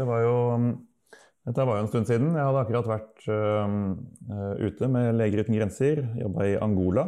[0.00, 0.36] Det var jo
[1.44, 2.32] Dette var jo en stund siden.
[2.36, 6.02] Jeg hadde akkurat vært uh, ute med Leger uten grenser.
[6.20, 7.06] Jobba i Angola.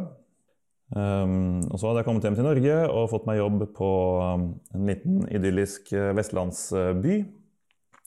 [0.93, 4.43] Um, og så hadde jeg kommet hjem til Norge og fått meg jobb på um,
[4.75, 7.15] en liten idyllisk vestlandsby.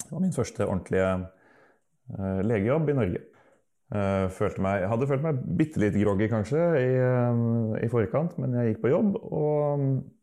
[0.02, 3.22] Det var min første ordentlige uh, legejobb i Norge.
[3.94, 4.26] Uh,
[4.62, 6.92] meg, jeg hadde følt meg bitte litt groggy kanskje i,
[7.86, 9.14] i, forkant, men jeg gikk på jobb.
[9.24, 10.15] Og Eh,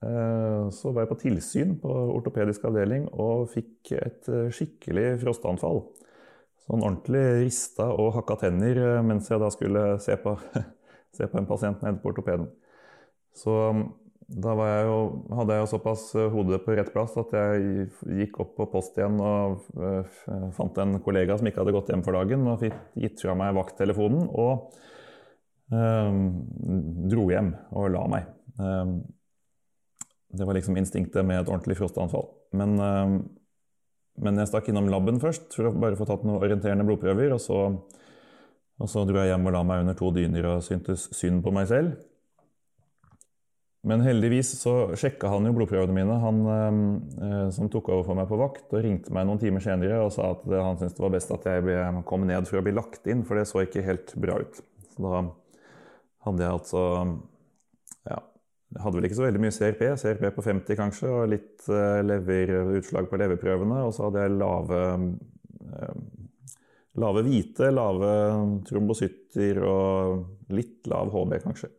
[0.00, 5.82] så var jeg på tilsyn på ortopedisk avdeling og fikk et eh, skikkelig frostanfall.
[6.66, 10.36] Sånn ordentlig rista og hakka tenner eh, mens jeg da skulle se på,
[11.16, 12.50] se på en pasient nede på ortopeden.
[13.36, 13.82] Så mm,
[14.44, 15.00] da jeg jo,
[15.38, 17.88] hadde jeg jo såpass hodet på rett plass at jeg
[18.20, 19.68] gikk opp på post igjen og
[20.56, 23.54] fant en kollega som ikke hadde gått hjem for dagen, og fikk gitt fra meg
[23.54, 24.74] vakttelefonen og
[25.70, 26.18] øh,
[27.12, 28.26] dro hjem og la meg.
[28.58, 28.98] Um,
[30.36, 32.28] det var liksom instinktet med et ordentlig frostanfall.
[32.56, 33.14] Men, eh,
[34.22, 37.34] men, jeg stakk innom laben først for å bare få tatt noen orienterende blodprøver.
[37.36, 37.62] Og så,
[38.80, 41.54] og så dro jeg hjem og la meg under to dyner og syntes synd på
[41.54, 41.96] meg selv.
[43.86, 46.40] Men heldigvis så sjekka han jo blodprøvene mine, han
[47.22, 50.10] eh, som tok over for meg på vakt, og ringte meg noen timer senere og
[50.16, 51.76] sa at han syntes det var best at jeg ble,
[52.08, 54.58] kom ned for å bli lagt inn, for det så ikke helt bra ut.
[54.90, 55.22] Så da
[56.26, 56.82] hadde jeg altså
[58.74, 63.08] hadde vel ikke så veldig mye CRP, CRP på 50 kanskje, og litt uh, leverutslag
[63.10, 63.80] på leverprøvene.
[63.86, 64.82] Og så hadde jeg lave,
[65.70, 65.96] uh,
[67.04, 68.12] lave hvite, lave
[68.68, 71.72] trombosytter og litt lav HB kanskje.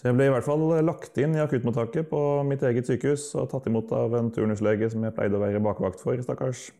[0.00, 3.50] Så jeg ble i hvert fall lagt inn i akuttmottaket på mitt eget sykehus og
[3.52, 6.70] tatt imot av en turnuslege som jeg pleide å være bakvakt for, stakkars.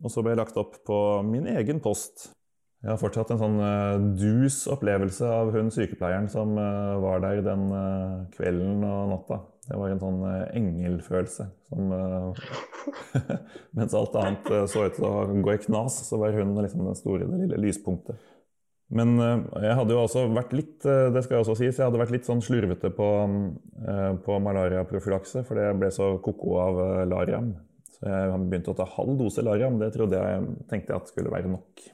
[0.00, 0.96] Og så ble jeg lagt opp på
[1.28, 2.30] min egen post
[2.84, 7.40] jeg har fortsatt en sånn uh, dus opplevelse av hun sykepleieren som uh, var der
[7.46, 9.38] den uh, kvelden og natta.
[9.64, 10.18] Det var en sånn
[10.52, 11.46] engelfølelse.
[11.70, 11.94] Som,
[13.78, 16.98] mens alt annet så ut til å gå i knas, så var hun liksom den
[16.98, 18.20] store, det lille lyspunktet.
[18.92, 22.12] Men jeg hadde jo også vært litt det skal jeg også sies, jeg hadde vært
[22.12, 23.08] litt sånn slurvete på,
[24.28, 27.54] på malariaprofylakse, for det ble så ko-ko av Lariam.
[27.96, 29.80] Så jeg begynte å ta halv dose Lariam.
[29.80, 31.88] Det trodde jeg, tenkte at skulle være nok.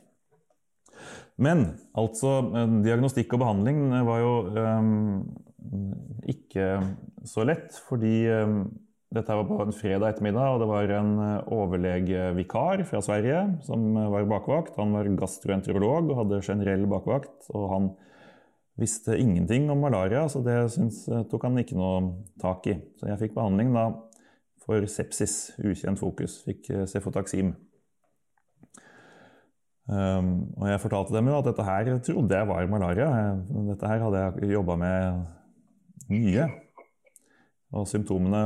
[1.41, 1.65] Men
[1.97, 4.91] altså, eh, diagnostikk og behandling eh, var jo um,
[6.29, 6.69] ikke
[7.29, 8.61] så lett, fordi um,
[9.11, 11.15] dette var på en fredag ettermiddag, og det var en
[11.51, 14.77] overlegevikar fra Sverige som var bakvakt.
[14.79, 17.89] Han var gastroenterolog og hadde generell bakvakt, og han
[18.79, 21.03] visste ingenting om malaria, så det syns,
[21.33, 22.05] tok han ikke noe
[22.41, 22.77] tak i.
[23.01, 23.89] Så jeg fikk behandling da
[24.63, 26.39] for sepsis, ukjent fokus.
[26.47, 27.57] Fikk cefotaxim.
[29.91, 33.09] Um, og jeg fortalte dem at dette her trodde jeg var malaria.
[33.73, 35.25] Dette her hadde jeg jobba med
[36.13, 36.47] mye.
[37.75, 38.45] Og symptomene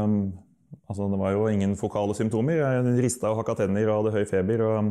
[0.91, 2.59] Altså, det var jo ingen fokale symptomer.
[2.59, 4.89] Jeg rista og hakka tenner og hadde høy feber og,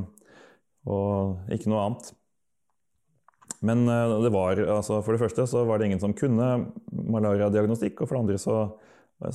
[0.90, 2.08] og ikke noe annet.
[3.68, 6.48] Men uh, det var, altså for det første så var det ingen som kunne
[6.92, 8.58] malariadiagnostikk, og for det andre så,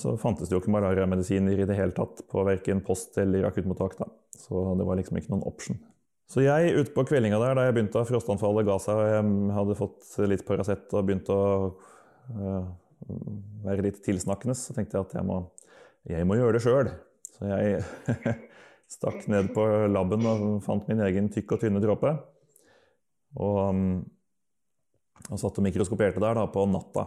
[0.01, 4.01] så fantes det jo ikke malariamedisiner i det hele tatt på verken post eller akuttmottak.
[4.01, 4.09] da.
[4.41, 5.81] Så det var liksom ikke noen option.
[6.29, 9.55] Så jeg ute på kveldinga der, da jeg begynte å frostanfallet ga seg, og jeg
[9.57, 11.47] hadde fått litt Paracet og begynte å
[12.37, 12.67] uh,
[13.65, 15.39] være litt tilsnakkende, så tenkte jeg at jeg må,
[16.09, 16.91] jeg må gjøre det sjøl.
[17.33, 17.81] Så jeg
[18.99, 22.13] stakk ned på laben og fant min egen tykk og tynne dråpe.
[23.41, 23.81] Og,
[25.33, 27.07] og satt og mikroskoperte der da, på natta.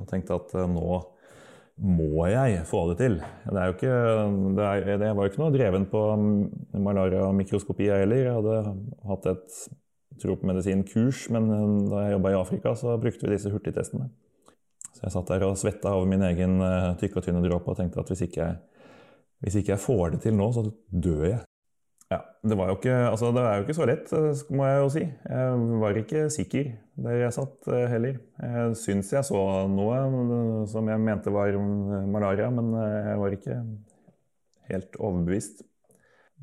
[0.00, 0.98] Og tenkte at uh, nå
[1.76, 3.16] må jeg få det til?
[3.20, 3.96] Det, er jo ikke,
[4.56, 6.04] det, er, det var jo ikke noe dreven på
[6.86, 8.22] malaria-mikroskopi, jeg heller.
[8.24, 8.76] Jeg hadde
[9.10, 9.58] hatt et
[10.22, 14.08] tropemedisinkurs, men eh, da jeg jobba i Afrika, så brukte vi disse hurtigtestene.
[14.96, 17.76] Så jeg satt der og svetta over min egen uh, tykke og tynne dråpe og
[17.76, 18.94] tenkte at hvis ikke, jeg,
[19.44, 21.42] hvis ikke jeg får det til nå, så dør jeg.
[22.06, 24.78] Ja, det, var jo ikke, altså det er jo ikke så lett, eh, må jeg
[24.78, 25.00] jo si.
[25.26, 26.68] Jeg var ikke sikker
[27.02, 28.20] der jeg satt eh, heller.
[28.38, 29.40] Jeg syns jeg så
[29.72, 31.58] noe eh, som jeg mente var
[32.06, 33.58] malaria, men jeg var ikke
[34.70, 35.66] helt overbevist.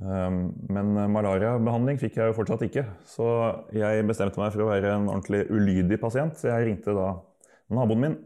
[0.03, 0.43] Ehm,
[0.73, 3.27] men malariabehandling fikk jeg jo fortsatt ikke, så
[3.75, 6.35] jeg bestemte meg for å være en ordentlig ulydig pasient.
[6.39, 7.13] Så jeg ringte da
[7.71, 8.17] naboen min,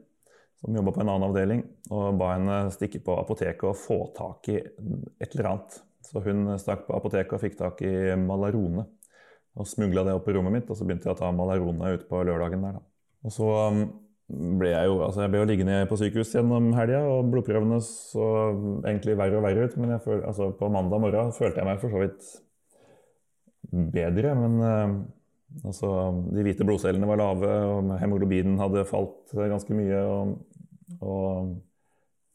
[0.58, 4.50] som jobba på en annen avdeling, og ba henne stikke på apoteket og få tak
[4.56, 8.88] i et eller annet så hun stakk på apoteket og fikk tak i Malarone.
[9.58, 12.06] Og smugla det opp på rommet mitt, og så begynte jeg å ta Malarone ute
[12.10, 12.84] på lørdagen der, da.
[13.26, 13.80] Og så um,
[14.28, 18.28] ble jeg jo altså jeg ble jo liggende på sykehus gjennom helga, og blodprøvene så
[18.86, 19.78] egentlig verre og verre ut.
[19.82, 22.34] Men føl, altså på mandag morgen følte jeg meg for så vidt
[23.98, 24.36] bedre.
[24.38, 24.98] Men uh,
[25.64, 25.94] altså,
[26.30, 30.04] de hvite blodcellene var lave, og hemoglobinen hadde falt ganske mye.
[30.06, 30.38] Og,
[31.02, 31.56] og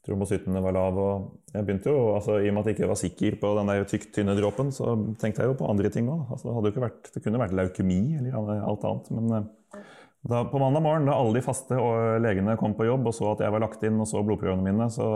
[0.07, 0.99] trombocytene var lav.
[0.99, 3.73] Og jeg begynte jo, altså I og med at jeg ikke var sikker på den
[3.73, 6.25] der tykk, tynne dråpen, så tenkte jeg jo på andre ting òg.
[6.35, 6.75] Altså, det,
[7.15, 9.13] det kunne vært leukemi eller alt annet.
[9.19, 9.85] Men eh,
[10.31, 13.33] da, på mandag morgen, da alle de faste og legene kom på jobb og så
[13.33, 15.09] at jeg var lagt inn og så blodprøvene mine, så,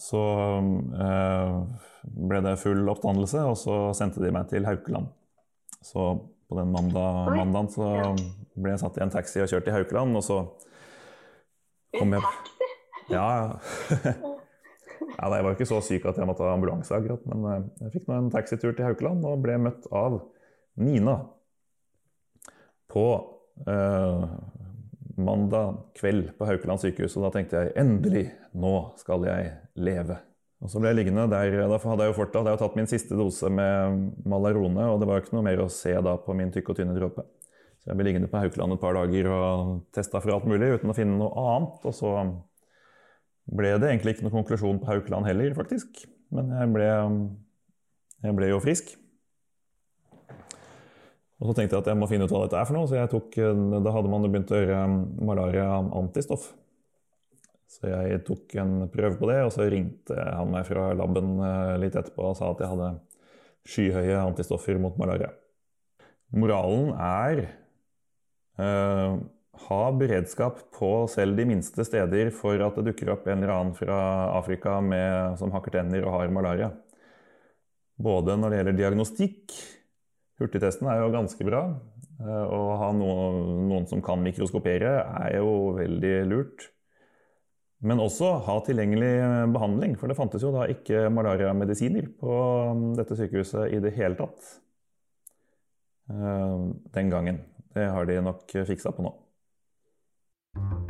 [0.00, 0.24] så
[1.06, 1.54] eh,
[2.04, 5.08] ble det full oppstandelse, og så sendte de meg til Haukeland.
[5.84, 6.12] Så
[6.50, 7.90] på den mandag, mandagen så
[8.58, 10.40] ble jeg satt i en taxi og kjørt til Haukeland, og så
[11.96, 12.24] kom jeg
[13.10, 14.14] Ja, ja
[15.34, 18.08] jeg var ikke så syk at jeg måtte ha ambulanse, akkurat, men eh, jeg fikk
[18.08, 20.20] nå en taxitur til Haukeland og ble møtt av
[20.80, 21.18] Nina
[22.90, 23.04] på
[23.68, 24.24] eh,
[25.20, 27.16] mandag kveld på Haukeland sykehus.
[27.18, 28.26] Og da tenkte jeg endelig,
[28.56, 30.18] nå skal jeg leve.
[30.60, 31.54] Og så ble jeg liggende der.
[31.70, 35.08] Da hadde jeg jo fortalt, jeg hadde tatt min siste dose med Malarone, og det
[35.08, 37.24] var ikke noe mer å se da på min tykke og tynne dråpe.
[37.80, 40.92] Så jeg ble liggende på Haukeland et par dager og testa for alt mulig uten
[40.92, 41.86] å finne noe annet.
[41.88, 42.12] Og så
[43.50, 46.04] ble det egentlig ikke noen konklusjon på Haukeland heller, faktisk.
[46.34, 46.88] Men jeg ble,
[48.26, 48.94] jeg ble jo frisk.
[51.40, 53.04] Og så tenkte jeg at jeg må finne ut hva dette er for noe, så
[53.10, 53.38] tok,
[53.80, 54.80] da hadde man begynt å gjøre
[55.30, 56.50] malaria-antistoff.
[57.70, 61.76] Så jeg tok en prøve på det, og så ringte han meg fra laben eh,
[61.80, 62.90] litt etterpå og sa at jeg hadde
[63.70, 65.30] skyhøye antistoffer mot malaria.
[66.34, 67.44] Moralen er
[68.60, 69.16] Uh,
[69.66, 73.76] ha beredskap på selv de minste steder for at det dukker opp en eller annen
[73.76, 73.98] fra
[74.38, 76.70] Afrika med, som hakker tenner og har malaria.
[78.00, 79.60] Både når det gjelder diagnostikk
[80.40, 81.64] Hurtigtesten er jo ganske bra.
[82.20, 86.70] Uh, å ha noen, noen som kan mikroskopere, er jo veldig lurt.
[87.84, 89.12] Men også ha tilgjengelig
[89.54, 92.40] behandling, for det fantes jo da ikke malariamedisiner på
[92.72, 94.50] um, dette sykehuset i det hele tatt
[96.12, 97.40] uh, den gangen.
[97.76, 99.12] Det har de nok fiksa på nå.
[100.60, 100.89] Thank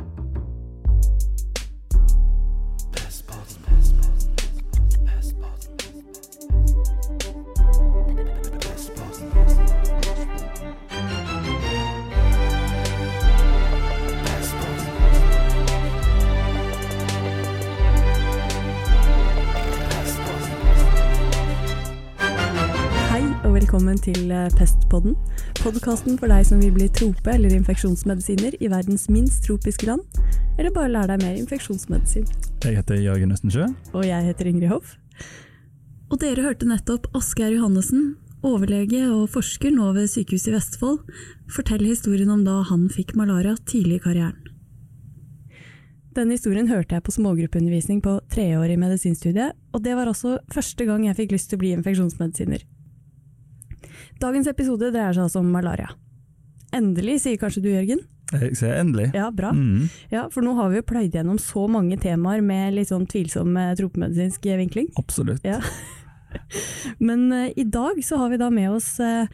[23.71, 25.13] Velkommen til eh, Pestpodden.
[25.61, 30.01] Podkasten for deg som vil bli trope- eller infeksjonsmedisiner i verdens minst tropiske land,
[30.59, 32.25] eller bare lære deg mer infeksjonsmedisin.
[32.65, 33.69] Jeg heter Jørgen Østensjø.
[33.95, 34.97] Og jeg heter Ingrid Hoff.
[36.11, 40.99] Og dere hørte nettopp Asgeir Johannessen, overlege og forsker nå ved Sykehuset i Vestfold,
[41.47, 44.51] fortelle historien om da han fikk malaria tidlig i karrieren.
[46.11, 51.07] Denne historien hørte jeg på smågruppeundervisning på treårig medisinstudiet, og det var også første gang
[51.07, 52.67] jeg fikk lyst til å bli infeksjonsmedisiner.
[54.21, 55.91] Dagens episode dreier seg altså om malaria.
[56.75, 58.03] Endelig, sier kanskje du Jørgen?
[58.31, 59.09] Jeg sier endelig.
[59.15, 59.51] Ja, bra.
[59.51, 59.89] Mm.
[60.11, 63.57] Ja, For nå har vi jo pløyd gjennom så mange temaer med litt sånn tvilsom
[63.59, 64.87] eh, tropemedisinsk vinkling.
[65.01, 65.43] Absolutt.
[65.43, 65.59] Ja.
[67.07, 69.27] Men uh, i dag så har vi da med oss eh,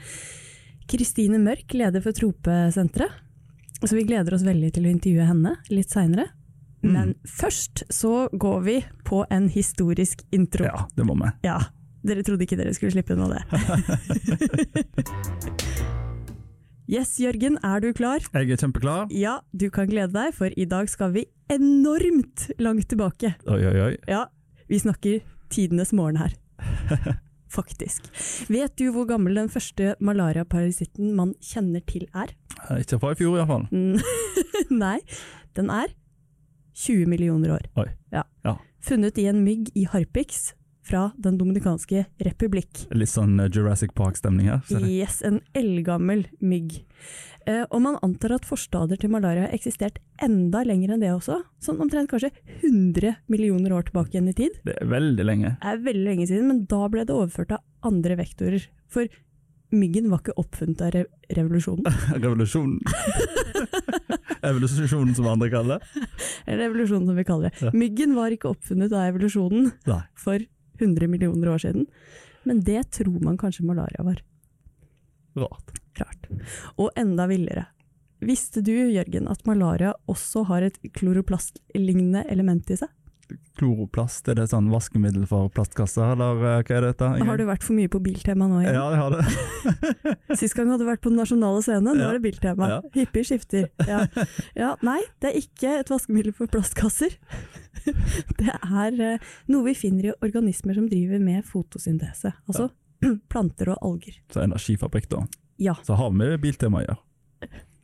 [0.89, 3.24] Kristine uh, Mørk, leder for Tropesenteret.
[3.83, 6.31] Så vi gleder oss veldig til å intervjue henne litt seinere.
[6.81, 6.94] Mm.
[6.94, 10.65] Men først så går vi på en historisk intro.
[10.65, 11.30] Ja, det må vi.
[11.45, 11.60] Ja,
[12.06, 13.42] dere trodde ikke dere skulle slippe unna det.
[16.96, 18.20] yes, Jørgen, er du klar?
[18.34, 19.02] Jeg er kjempeklar.
[19.12, 23.34] Ja, du kan glede deg, for i dag skal vi enormt langt tilbake.
[23.48, 23.96] Oi, oi, oi.
[24.10, 24.26] Ja,
[24.70, 25.20] vi snakker
[25.54, 26.32] tidenes morgen her.
[27.58, 28.02] Faktisk.
[28.51, 32.27] Vet du hvor gammel den første malariaparasitten man kjenner til er?
[32.68, 33.66] Eh, ikke fra i fjor, iallfall.
[34.84, 35.00] Nei,
[35.56, 35.88] den er
[36.77, 37.63] 20 millioner år.
[37.80, 37.88] Oi.
[38.13, 38.24] Ja.
[38.46, 38.54] ja.
[38.84, 40.51] Funnet i en mygg i Harpix,
[40.88, 42.86] fra Den dominikanske republikk.
[42.96, 44.63] Litt sånn eh, Jurassic Park-stemning her?
[44.88, 46.79] Yes, en eldgammel mygg.
[47.48, 51.39] Eh, og man antar at forstader til malaria har eksistert enda lenger enn det også.
[51.63, 54.58] Sånn omtrent kanskje 100 millioner år tilbake igjen i tid.
[54.67, 55.53] Det er veldig lenge.
[55.62, 58.67] Det er veldig lenge siden, men da ble det overført av andre vektorer.
[58.91, 59.08] For
[59.75, 61.06] myggen var ikke oppfunnet av re
[61.38, 61.88] revolusjonen.
[62.24, 62.79] revolusjonen?
[64.48, 66.06] Evolusjonen, som andre kaller det?
[66.60, 67.72] Revolusjonen, som vi kaller det.
[67.75, 70.03] Myggen var ikke oppfunnet av evolusjonen Nei.
[70.20, 70.44] for
[70.79, 71.88] 100 millioner år siden.
[72.48, 74.22] Men det tror man kanskje malaria var.
[75.38, 75.74] Rart.
[76.00, 76.29] Rart.
[76.77, 77.67] Og enda villere.
[78.24, 82.89] Visste du, Jørgen, at malaria også har et kloroplastlignende element i seg?
[83.60, 87.10] Kloroplast, er det sånn vaskemiddel for plastkasser, eller eh, hva er dette?
[87.27, 88.77] Har du vært for mye på Biltema nå igjen?
[88.77, 90.15] Ja, jeg har det.
[90.39, 92.07] Sist gang hadde du vært på Den nasjonale scene, nå ja.
[92.07, 92.69] er det Biltema.
[92.72, 92.79] Ja.
[92.96, 93.67] Hyppig skifter.
[93.89, 94.05] Ja.
[94.62, 94.72] ja.
[94.86, 97.17] Nei, det er ikke et vaskemiddel for plastkasser.
[98.39, 102.70] Det er uh, noe vi finner i organismer som driver med fotosyntese, altså
[103.32, 104.20] planter og alger.
[104.34, 105.25] Så energifabrikk, da.
[105.62, 105.77] Ja.
[105.86, 107.00] Så har vi Biltema å gjøre.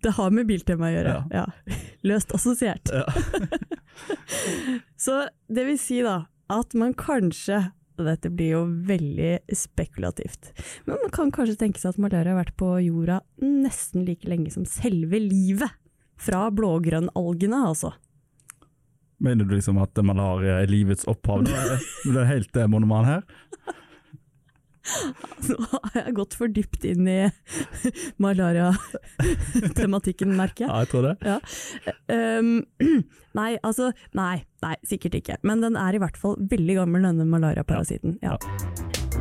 [0.03, 1.45] Det har med Biltema å gjøre, ja.
[2.09, 2.91] Løst assosiert.
[2.91, 3.05] Ja.
[5.03, 7.61] Så det vil si da, at man kanskje
[7.93, 10.49] og dette blir jo veldig spekulativt.
[10.87, 14.53] Men man kan kanskje tenke seg at malaria har vært på jorda nesten like lenge
[14.53, 15.69] som selve livet.
[16.23, 17.91] Fra blågrønnalgene, altså.
[19.23, 21.47] Mener du liksom at malaria er livets opphav?
[21.47, 23.23] Det er helt det monoman her.
[25.47, 27.31] Nå har jeg gått for dypt inn i
[28.23, 30.71] malaria-tematikken, merker jeg.
[30.71, 31.15] Ja, jeg tror det.
[31.23, 31.39] Ja.
[32.11, 32.65] Um,
[33.39, 35.35] nei, altså nei, nei, sikkert ikke.
[35.47, 38.11] Men den er i hvert fall veldig gammel, denne malariaparasitten.
[38.25, 38.35] Ja.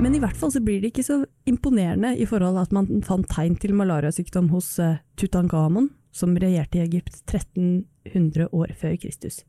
[0.03, 1.17] Men i hvert fall så blir det ikke så
[1.47, 6.79] imponerende i forhold til at man fant tegn til malariasykdom hos uh, Tutankhamon, som regjerte
[6.81, 9.45] i Egypt 1300 år før Kristus.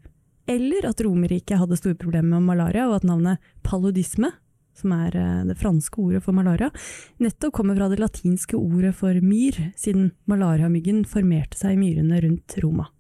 [0.50, 4.32] Eller at Romerriket hadde store problemer med malaria, og at navnet paludisme,
[4.78, 6.72] som er uh, det franske ordet for malaria,
[7.24, 12.60] nettopp kommer fra det latinske ordet for myr, siden malariamyggen formerte seg i myrene rundt
[12.64, 12.93] Roma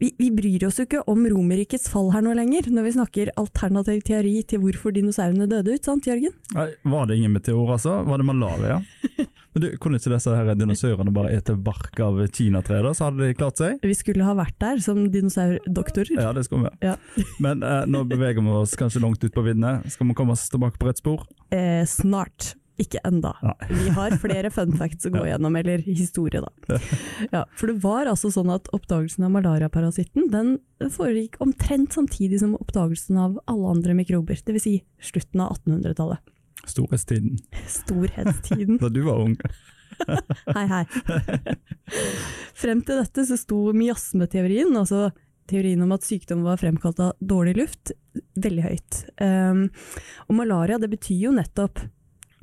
[0.00, 3.32] vi, vi, bryr oss jo ikke om Romerrikets fall her nå lenger, når vi snakker
[3.40, 6.32] alternativ teori til hvorfor dinosaurene døde ut, sant Jørgen?
[6.56, 7.98] Nei, var det ingen meteor, altså?
[8.08, 8.80] Var det malaria?
[9.52, 13.36] Men du, Kunne ikke disse her dinosaurene bare ete bark av kinatreet, så hadde de
[13.36, 13.80] klart seg?
[13.84, 16.16] Vi skulle ha vært der som dinosaurdoktorer.
[16.16, 16.88] Ja, det skulle vi.
[16.90, 16.96] Ja.
[17.44, 19.80] Men eh, nå beveger vi oss kanskje langt ut på viddene.
[19.90, 21.26] Skal vi komme oss tilbake på rett spor?
[21.52, 22.54] Eh, snart.
[22.80, 23.34] Ikke enda.
[23.68, 26.80] Vi har flere fun facts å gå gjennom, eller historie, da.
[27.32, 30.54] Ja, for det var altså sånn at oppdagelsen av malariaparasitten den
[30.94, 34.64] foregikk omtrent samtidig som oppdagelsen av alle andre mikrober, dvs.
[34.64, 34.76] Si
[35.10, 36.24] slutten av 1800-tallet.
[36.68, 37.36] Storhetstiden.
[37.80, 38.80] Storhetstiden.
[38.80, 39.36] da du var ung.
[40.56, 40.84] hei, hei.
[42.56, 45.10] Frem til dette så sto miasmeteorien, altså
[45.50, 47.92] teorien om at sykdom var fremkalt av dårlig luft,
[48.38, 49.00] veldig høyt.
[49.20, 49.64] Um,
[50.28, 51.82] og malaria det betyr jo nettopp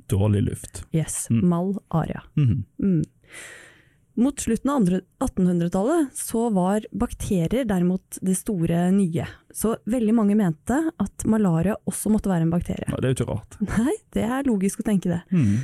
[0.09, 0.83] dårlig luft.
[0.95, 1.41] Yes, mm.
[1.49, 2.23] malaria.
[2.37, 2.63] Mm.
[2.81, 3.01] Mm.
[4.17, 9.27] Mot slutten av 1800-tallet så var bakterier derimot det store nye.
[9.53, 12.87] Så veldig mange mente at malaria også måtte være en bakterie.
[12.89, 13.59] Ja, det er jo ikke rart.
[13.77, 15.21] Nei, det er logisk å tenke det.
[15.29, 15.61] Mm.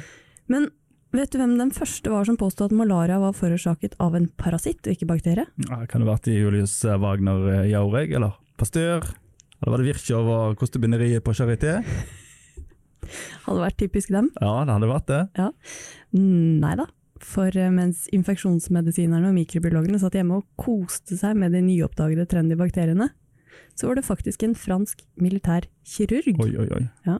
[0.54, 0.70] Men
[1.18, 4.86] vet du hvem den første var som påstod at malaria var forårsaket av en parasitt
[4.86, 5.50] og ikke bakterie?
[5.66, 9.02] Ja, kan det vært Julius Wagner Jaureg, eller Pasteur?
[9.64, 11.80] Eller var det Virchow og kostebinderiet på Charité?
[13.46, 14.30] Hadde vært typisk dem.
[14.40, 15.22] Ja, det hadde vært det.
[15.40, 15.50] Ja.
[16.18, 16.90] Nei da.
[17.24, 22.58] For eh, mens infeksjonsmedisinerne og mikrobiologene satt hjemme og koste seg med de nyoppdagede trendy
[22.60, 23.10] bakteriene,
[23.78, 26.84] så var det faktisk en fransk militær kirurg, oi, oi, oi.
[27.08, 27.18] Ja,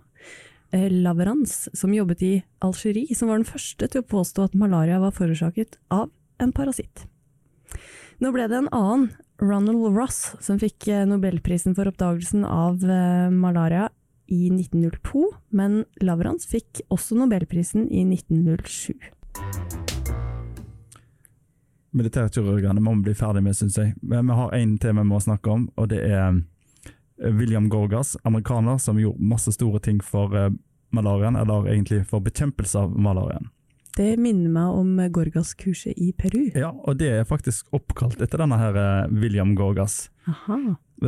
[0.76, 2.34] eh, Laverance, som jobbet i
[2.66, 6.12] Algerie, som var den første til å påstå at malaria var forårsaket av
[6.44, 7.08] en parasitt.
[8.22, 9.12] Nå ble det en annen,
[9.42, 12.84] Ronald Ross, som fikk eh, nobelprisen for oppdagelsen av
[13.34, 13.90] malaria
[14.34, 18.98] i 1902, men Lavrans fikk også nobelprisen i 1907.
[21.94, 23.94] Militærkirurgene må vi bli ferdig med, syns jeg.
[24.02, 28.16] Men vi har én tema vi må snakke om, og det er eh, William Gorgas,
[28.26, 30.58] amerikaner som gjorde masse store ting for malarien,
[30.94, 33.53] malariaen, eller egentlig for bekjempelse av malariaen.
[33.94, 36.48] Det minner meg om Gorgas-kurset i Peru.
[36.58, 40.08] Ja, og det er faktisk oppkalt etter denne her eh, William Gorgas.
[40.26, 40.58] Aha.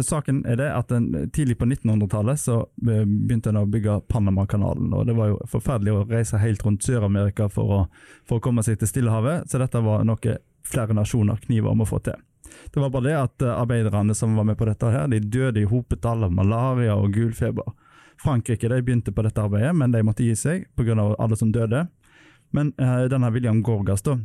[0.05, 4.93] Saken er det at den, Tidlig på 1900-tallet så begynte en å bygge Panamakanalen.
[4.93, 7.87] og Det var jo forferdelig å reise helt rundt Sør-Amerika for,
[8.27, 11.89] for, å komme seg til Stillehavet, så dette var noe flere nasjoner kniver om å
[11.89, 12.21] få til.
[12.73, 15.63] Det var bare det at eh, arbeiderne som var med på dette, her, de døde
[15.63, 17.73] i hopetall av malaria og gulfeber.
[18.21, 20.95] Frankrike de begynte på dette arbeidet, men de måtte gi seg pga.
[21.17, 21.87] alle som døde.
[22.55, 24.19] Men uh, denne William Gorgas, da,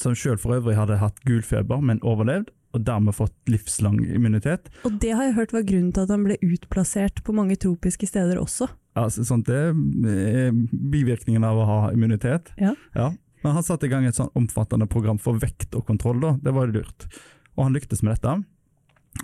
[0.00, 4.68] som sjøl for øvrig hadde hatt gulfeber, men overlevd, og dermed fått livslang immunitet.
[4.86, 8.06] Og det har jeg hørt var grunnen til at han ble utplassert på mange tropiske
[8.06, 8.70] steder også.
[8.98, 12.52] Ja, sånt det er bivirkningen av å ha immunitet.
[12.62, 12.76] Ja.
[12.94, 13.10] ja.
[13.42, 16.34] Men han satte i gang et sånn omfattende program for vekt og kontroll, da.
[16.38, 17.08] Det var lurt.
[17.56, 18.38] Og han lyktes med dette.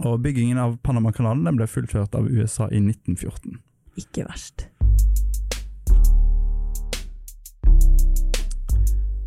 [0.02, 3.60] Og byggingen av Panamakanalen ble fullført av USA i 1914.
[4.02, 4.66] Ikke verst.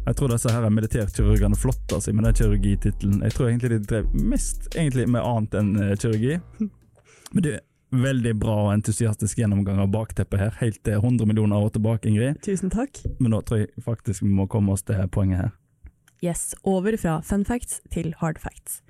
[0.06, 3.24] Jeg tror disse her militærkirurgene flotter seg med den kirurgitittelen.
[3.28, 6.40] Jeg tror egentlig de drev mest egentlig med annet enn uh, kirurgi.
[7.34, 11.62] Men det er veldig bra og entusiastisk gjennomgang av bakteppet her, helt til 100 millioner
[11.62, 12.42] år tilbake, Ingrid.
[12.46, 13.02] Tusen takk.
[13.20, 15.56] Men nå tror jeg faktisk vi må komme oss til poenget her.
[16.26, 18.82] Yes, over fra fun facts til hard facts.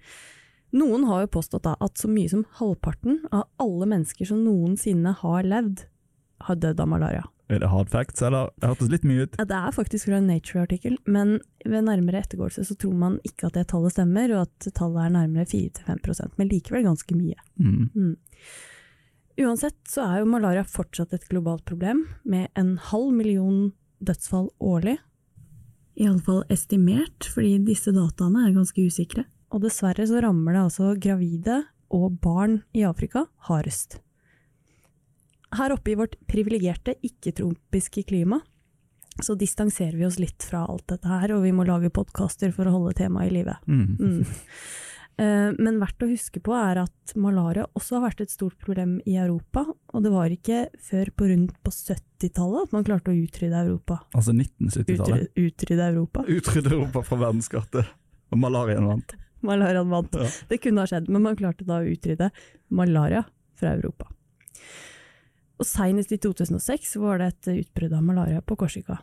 [0.74, 5.46] Noen har jo påstått at så mye som halvparten av alle mennesker som noensinne har
[5.46, 5.86] levd,
[6.46, 7.24] har dødd av malaria.
[7.50, 8.52] Er det hard facts, eller?
[8.62, 9.38] Det hørtes litt mye ut.
[9.40, 13.50] Ja, det er faktisk fra en Nature-artikkel, men ved nærmere ettergåelse så tror man ikke
[13.50, 17.40] at det tallet stemmer, og at tallet er nærmere 4-5 men likevel ganske mye.
[17.58, 17.90] Mm.
[17.96, 18.14] Mm.
[19.40, 23.72] Uansett så er jo malaria fortsatt et globalt problem, med en halv million
[24.04, 25.00] dødsfall årlig.
[26.00, 29.26] Iallfall estimert, fordi disse dataene er ganske usikre.
[29.50, 33.98] Og dessverre så rammer det altså gravide, og barn i Afrika hardest.
[35.58, 38.42] Her oppe i vårt privilegerte, ikke-tropiske klima
[39.24, 42.70] så distanserer vi oss litt fra alt dette her, og vi må lage podkaster for
[42.70, 43.56] å holde temaet i live.
[43.68, 43.98] Mm.
[44.00, 44.22] Mm.
[45.20, 49.00] Eh, Men verdt å huske på er at malaria også har vært et stort problem
[49.10, 53.18] i Europa, og det var ikke før på rundt på 70-tallet at man klarte å
[53.18, 54.00] utrydde Europa.
[54.14, 55.34] Altså 1970-tallet.
[55.34, 56.24] Utrydde, utrydde Europa.
[56.28, 57.98] Utrydde Europa fra verdenskartet,
[58.32, 59.18] og malariaen vant.
[59.44, 60.16] Malariaen vant.
[60.16, 60.30] Ja.
[60.48, 62.32] Det kunne ha skjedd, men man klarte da å utrydde
[62.72, 63.26] malaria
[63.60, 64.08] fra Europa.
[65.60, 69.02] Og Senest i 2006 var det et utbrudd av malaria på Korsika.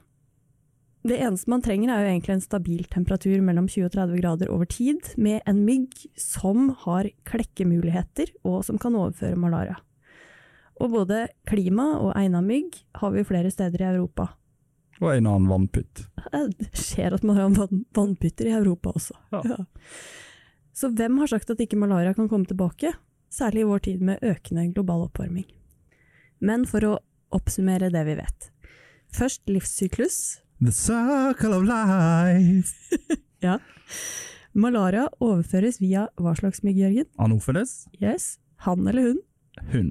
[1.06, 4.48] Det eneste man trenger er jo egentlig en stabil temperatur mellom 20 og 30 grader
[4.50, 9.76] over tid, med en mygg som har klekkemuligheter og som kan overføre malaria.
[10.82, 14.32] Og både klima og einamygg har vi flere steder i Europa.
[14.98, 16.06] Og en annen vannpytt.
[16.32, 19.14] Det skjer at man har vannpytter i Europa også.
[19.30, 19.60] Ja.
[20.76, 22.90] Så hvem har sagt at ikke malaria kan komme tilbake?
[23.32, 25.46] Særlig i vår tid med økende global oppvarming.
[26.40, 26.94] Men for å
[27.34, 28.50] oppsummere det vi vet.
[29.16, 30.40] Først livssyklus.
[30.60, 32.74] The circle of life.
[33.46, 33.58] ja.
[34.56, 37.08] Malaria overføres via hva slags mygg, Jørgen?
[37.20, 39.18] Anopheles, Yes, han eller hun?
[39.72, 39.90] Hun.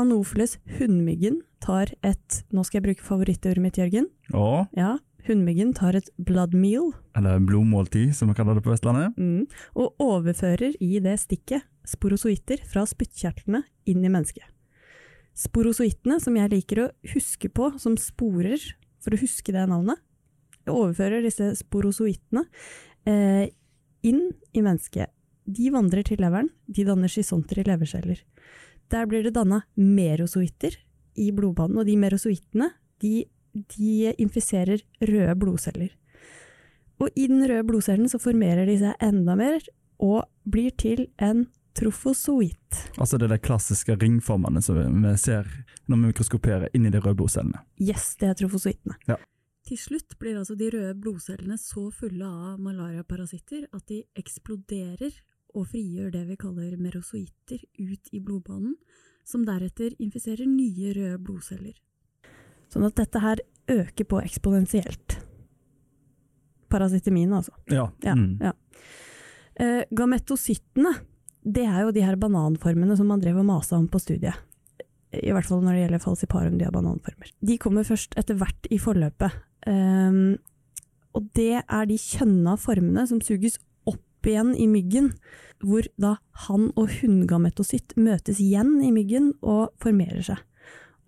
[0.00, 4.06] Anopheles hunnmyggen tar et Nå skal jeg bruke favorittordet mitt, Jørgen.
[4.32, 4.64] Åh.
[4.78, 4.94] Ja,
[5.28, 9.16] hunnmyggen tar et blood meal eller blodmåltid, som vi kaller det på Vestlandet.
[9.18, 9.44] mm,
[9.76, 14.46] og overfører i det stikket sporozoitter fra spyttkjertlene inn i mennesket.
[15.38, 18.58] Sporozoittene, som jeg liker å huske på som sporer,
[19.04, 20.00] for å huske det navnet,
[20.68, 22.42] overfører disse sporozoittene
[23.08, 23.46] eh,
[24.04, 25.12] inn i mennesket.
[25.48, 28.20] De vandrer til leveren, de danner skisonter i leverceller.
[28.92, 30.76] Der blir det danna merozoitter
[31.18, 32.70] i blodbanen, og de merozoittene
[33.02, 33.22] de,
[33.54, 35.94] de infiserer røde blodceller.
[36.98, 39.62] Og i den røde blodcellen så formerer de seg enda mer,
[39.98, 41.46] og blir til en
[41.78, 42.82] trofozoitt.
[42.98, 45.46] Altså det er de klassiske ringformene som vi ser
[45.88, 47.62] når vi mikroskoperer inn i de røde blodcellene.
[47.80, 48.98] Yes, det er trofozoittene.
[49.68, 55.12] Til slutt blir altså de røde blodcellene så fulle av malariaparasitter at de eksploderer
[55.56, 58.74] og frigjør det vi kaller merozoitter ut i blodbanen,
[59.28, 61.76] som deretter infiserer nye røde blodceller.
[62.72, 65.18] Sånn at dette her øker på eksponentielt.
[66.68, 67.52] Parasitemin, altså.
[67.72, 67.90] Ja.
[68.04, 68.38] Ja, Mm.
[68.40, 68.52] ja.
[69.56, 70.92] Eh, gametocyttene,
[71.48, 74.36] det er jo de her bananformene som man drev og masa om på studiet.
[75.16, 77.30] I hvert fall når det gjelder falsiparum, de har bananformer.
[77.40, 79.38] De kommer først etter hvert i forløpet.
[79.64, 80.36] Um,
[81.16, 83.56] og det er de kjønna formene som suges
[83.88, 85.14] opp igjen i myggen,
[85.64, 90.44] hvor da han- og hunngametocytt møtes igjen i myggen og formerer seg.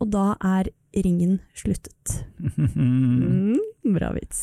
[0.00, 2.24] Og da er ringen sluttet.
[2.74, 4.40] Mm, bra vits.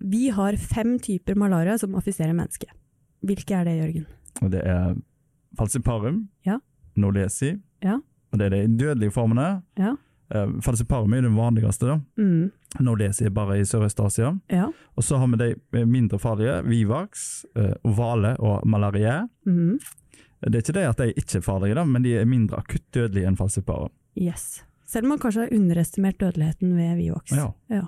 [0.00, 2.72] Vi har fem typer malaria som affiserer mennesket.
[3.22, 4.06] Hvilke er det, Jørgen?
[4.42, 4.94] Og det er
[5.58, 6.58] falsiparum, Ja.
[6.96, 7.98] nolesi, Ja.
[8.32, 9.62] og det er de dødelige formene.
[9.78, 9.94] Ja.
[10.34, 11.98] Uh, falsiparum er den vanligste, da.
[12.16, 12.50] Mm.
[12.80, 14.30] Nolesi er bare i Sørøst-Asia.
[14.50, 14.70] Ja.
[14.96, 19.26] Og så har vi de mindre farlige, vivax, uh, ovale og malaria.
[19.46, 19.78] Mm.
[20.42, 22.82] Det er ikke det at de ikke er farlige, da, men de er mindre akutt
[22.94, 23.90] dødelige enn falsiparum.
[24.16, 24.62] Yes.
[24.86, 27.30] Selv om man kanskje har underestimert dødeligheten ved Vivax.
[27.32, 27.50] Ja.
[27.70, 27.82] Ja.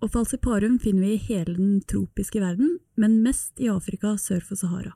[0.00, 4.56] Og falsiparum finner vi i hele den tropiske verden, men mest i Afrika sør for
[4.56, 4.94] Sahara.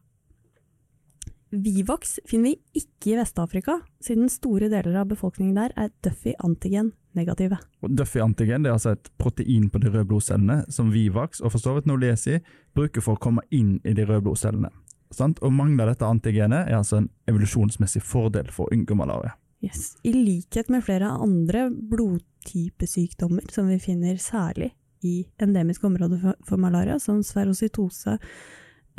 [1.55, 7.61] Vivax finner vi ikke i Vest-Afrika, siden store deler av befolkningen der er Duffy-antigen-negative.
[7.85, 11.63] Og Duffy-antigen det er altså et protein på de røde blodcellene som Vivax og for
[11.63, 12.41] så vidt Nolesi
[12.75, 14.73] bruker for å komme inn i de røde blodcellene.
[15.15, 15.39] Sant?
[15.47, 19.37] Og Mangler dette antigenet er altså en evolusjonsmessig fordel for å unngå malaria.
[19.63, 19.93] Yes.
[20.03, 24.73] I likhet med flere andre blodtypesykdommer som vi finner særlig
[25.05, 28.19] i endemiske områder for, for malaria, som sferocytose,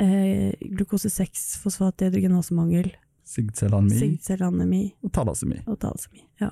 [0.02, 2.88] eh, glukose 6-fosfat dehydrogenasemangel,
[3.26, 5.58] Sigdcellanemi sigdcellanemi og talasemi.
[5.66, 6.22] og thalasemi.
[6.38, 6.50] Ja.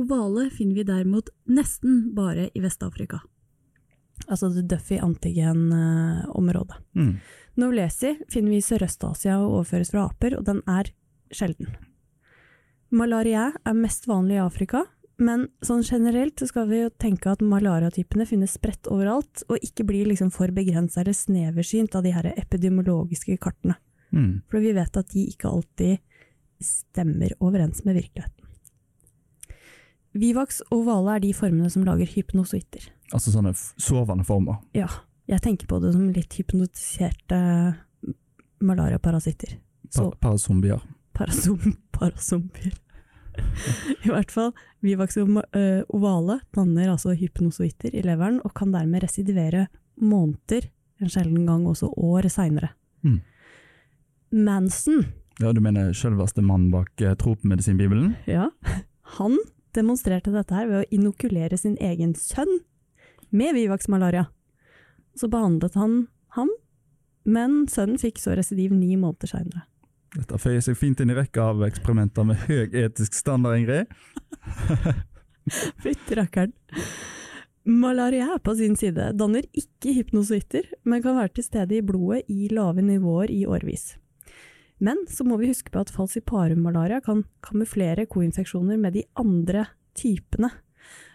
[0.00, 3.20] Ovale finner vi derimot nesten bare i Vest-Afrika.
[4.28, 6.76] Altså det Duffy-antigen-området.
[6.96, 7.16] Mm.
[7.60, 10.84] Novlesi finner vi i Sørøst-Asia og overføres fra aper, og den er
[11.34, 11.66] sjelden.
[12.92, 14.80] Malaria er mest vanlig i Afrika,
[15.22, 19.86] men sånn generelt så skal vi jo tenke at malariatypene finnes spredt overalt, og ikke
[19.88, 23.78] blir liksom for begrensa eller sneversynt av de her epidemiologiske kartene.
[24.12, 24.42] Mm.
[24.50, 26.02] For vi vet at de ikke alltid
[26.62, 28.42] stemmer overens med virkeligheten.
[30.12, 32.90] Vivax og ovale er de formene som lager hypnosoitter.
[33.16, 34.60] Altså sånne sovende former.
[34.76, 34.90] Ja,
[35.30, 37.38] jeg tenker på det som litt hypnotiserte
[38.62, 39.56] malariaparasitter.
[39.92, 40.82] Pa parasombier.
[41.16, 42.76] parasom, parasombier.
[44.04, 44.52] I hvert fall,
[44.84, 49.66] Vivax og øh, ovale danner altså hypnosoitter i leveren, og kan dermed residivere
[49.96, 50.68] måneder,
[51.02, 52.72] en sjelden gang også år seinere.
[53.02, 53.20] Mm.
[54.32, 55.04] Manson.
[55.40, 58.14] Ja, Du mener selveste mannen bak eh, tropemedisinbibelen?
[58.26, 58.50] Ja,
[59.18, 59.38] han
[59.74, 62.60] demonstrerte dette her ved å inokulere sin egen sønn
[63.32, 64.26] med Vivax-malaria.
[65.16, 66.50] Så behandlet han ham,
[67.24, 69.66] men sønnen fikk så residiv ni måneder seinere.
[70.12, 73.88] Dette føyer seg fint inn i rekka av eksperimenter med høy etisk standard, Ingrid.
[75.82, 76.52] Fytti rakkeren.
[77.64, 82.50] Malaria på sin side danner ikke hypnosoitter, men kan være til stede i blodet i
[82.52, 83.94] lave nivåer i årevis.
[84.82, 90.50] Men så må vi huske på at falsiparum-malaria kan kamuflere koinfeksjoner med de andre typene.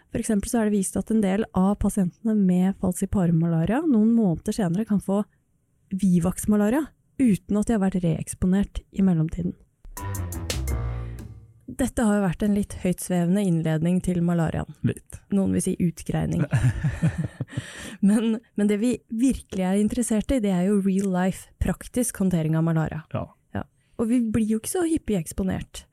[0.08, 4.56] For eksempel så er det vist at en del av pasientene med falsiparum-malaria noen måneder
[4.56, 5.20] senere kan få
[5.88, 6.82] Vivax-malaria,
[7.18, 9.56] uten at de har vært reeksponert i mellomtiden.
[11.78, 14.72] Dette har jo vært en litt høytsvevende innledning til malariaen.
[14.88, 15.18] Litt.
[15.36, 16.46] Noen vil si utgreining.
[18.08, 22.56] men, men, det vi virkelig er interessert i, det er jo real life, praktisk håndtering
[22.58, 23.04] av malaria.
[23.14, 23.26] Ja.
[23.54, 23.62] ja.
[24.00, 25.84] Og vi blir jo ikke så hyppig eksponert.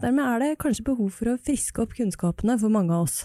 [0.00, 3.18] Dermed er det kanskje behov for å friske opp kunnskapene for mange av oss.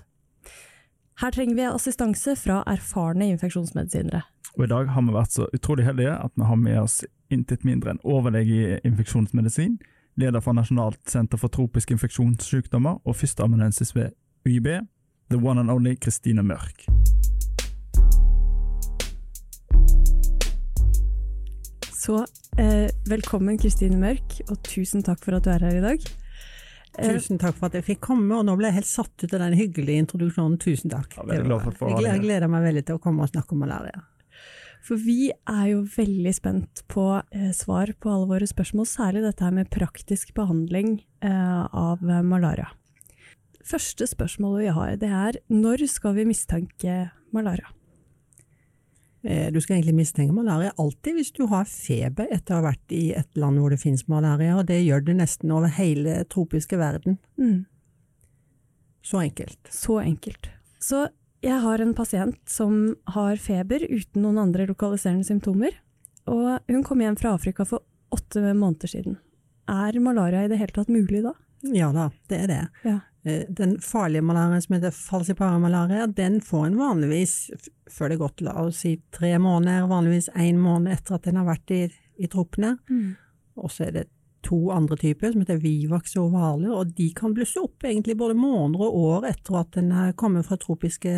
[1.19, 4.25] Her trenger vi assistanse fra erfarne infeksjonsmedisinere.
[4.57, 7.01] Og I dag har vi vært så utrolig heldige at vi har med oss
[7.33, 9.77] intet mindre enn overlege i infeksjonsmedisin,
[10.19, 14.15] leder for Nasjonalt senter for tropiske infeksjonssykdommer og førsteamanuensis ved
[14.47, 14.67] UiB,
[15.29, 16.87] the one and only Kristine Mørk.
[21.99, 22.23] Så
[22.57, 26.05] eh, velkommen Kristine Mørk, og tusen takk for at du er her i dag.
[26.97, 29.33] Eh, tusen takk for at jeg fikk komme, og nå ble jeg helt satt ut
[29.33, 30.57] av den hyggelige introduksjonen.
[30.63, 31.19] Tusen takk.
[31.19, 31.41] Ja,
[32.07, 34.01] jeg gleder meg veldig til å komme og snakke om malaria.
[34.85, 39.43] For vi er jo veldig spent på eh, svar på alle våre spørsmål, særlig dette
[39.45, 42.69] her med praktisk behandling eh, av malaria.
[43.69, 47.67] Første spørsmålet vi har, det er når skal vi mistenke malaria?
[49.23, 52.95] Eh, du skal egentlig mistenke malaria alltid hvis du har feber etter å ha vært
[52.95, 56.79] i et land hvor det finnes malaria, og det gjør det nesten over hele tropiske
[56.79, 57.19] verden.
[57.35, 57.65] Mm.
[59.03, 59.59] Så enkelt.
[59.73, 60.49] Så enkelt.
[60.79, 61.07] Så
[61.45, 65.75] jeg har en pasient som har feber uten noen andre lokaliserende symptomer,
[66.29, 69.19] og hun kom hjem fra Afrika for åtte måneder siden.
[69.69, 71.35] Er malaria i det hele tatt mulig da?
[71.75, 72.63] Ja da, det er det.
[72.83, 72.97] Ja.
[73.23, 77.35] Eh, den farlige malariaen som heter falsiparamalaria, den får en vanligvis
[77.91, 81.39] før det er gått la oss si tre måneder, vanligvis én måned etter at den
[81.39, 81.81] har vært i,
[82.19, 82.77] i troppene.
[82.89, 83.15] Mm.
[83.59, 84.07] Og så er det
[84.45, 88.37] to andre typer, som heter Vivax og ovaler, og de kan blusse opp egentlig både
[88.39, 91.15] måneder og år etter at den har kommet fra tropiske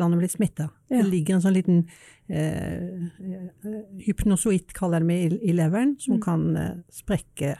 [0.00, 0.68] land og blitt smitta.
[0.88, 1.02] Ja.
[1.02, 1.82] Det ligger en sånn liten
[2.28, 6.22] eh, eh hypnosoitt, kaller de det, i, i leveren, som mm.
[6.24, 7.56] kan eh, sprekke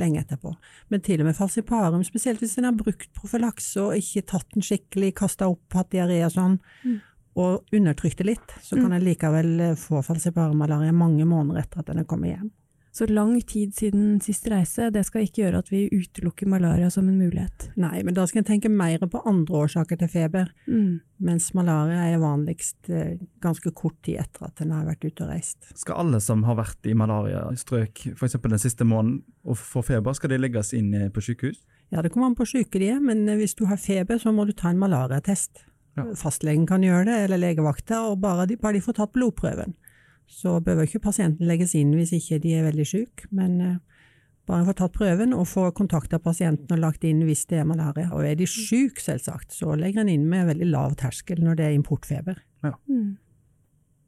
[0.00, 0.54] lenge etterpå.
[0.92, 4.64] Men til og med falsiparum, spesielt hvis en har brukt profylakse og ikke tatt den
[4.64, 6.98] skikkelig, kasta opp, hatt diaré og sånn, mm.
[7.40, 8.96] og undertrykt det litt, så kan mm.
[8.98, 12.50] en likevel eh, få falsiparumalaria mange måneder etter at en er kommet hjem.
[12.92, 17.06] Så lang tid siden sist reise, det skal ikke gjøre at vi utelukker malaria som
[17.08, 17.70] en mulighet.
[17.80, 20.98] Nei, men da skal en tenke mer på andre årsaker til feber, mm.
[21.24, 25.32] mens malaria er vanligst eh, ganske kort tid etter at en har vært ute og
[25.32, 25.70] reist.
[25.72, 28.36] Skal alle som har vært i malariastrøk f.eks.
[28.44, 31.62] den siste måneden og får feber, skal de legges inn eh, på sykehus?
[31.92, 34.36] Ja, det kommer an på syke de er, men eh, hvis du har feber, så
[34.36, 35.64] må du ta en malariatest.
[35.96, 36.10] Ja.
[36.16, 39.72] Fastlegen kan gjøre det, eller legevakta, og bare de, bare de får tatt blodprøven
[40.32, 43.80] så behøver ikke pasienten legges inn hvis ikke de er veldig syke, men eh,
[44.48, 48.08] bare få tatt prøven og få kontakta pasienten og lagt inn hvis det er malaria.
[48.16, 51.68] Og er de syke, selvsagt, så legger en inn med veldig lav terskel når det
[51.68, 52.40] er importfeber.
[52.64, 52.72] Ja.
[52.88, 53.18] Mm.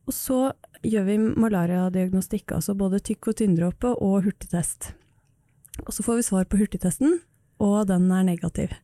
[0.04, 0.38] Og så
[0.84, 4.92] gjør vi malariadiagnostikk, altså både tykk- og tynndråpe og hurtigtest.
[5.84, 7.20] Og så får vi svar på hurtigtesten,
[7.62, 8.74] og den er negativ.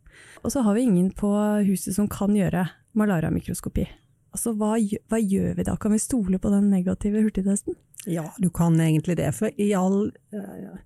[0.44, 1.28] Og så har vi ingen på
[1.66, 3.84] huset som kan gjøre malariamikroskopi.
[4.30, 4.76] Altså, hva,
[5.10, 5.74] hva, gjør vi da?
[5.80, 7.76] Kan vi stole på den negative hurtigtesten?
[8.08, 9.28] Ja, du kan egentlig det.
[9.36, 10.78] For i all eh,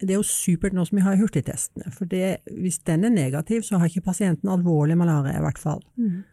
[0.00, 1.92] Det er jo supert nå som vi har hurtigtestene.
[1.94, 5.84] For det, hvis den er negativ, så har ikke pasienten alvorlig malaria, i hvert fall.
[5.96, 6.24] Mm.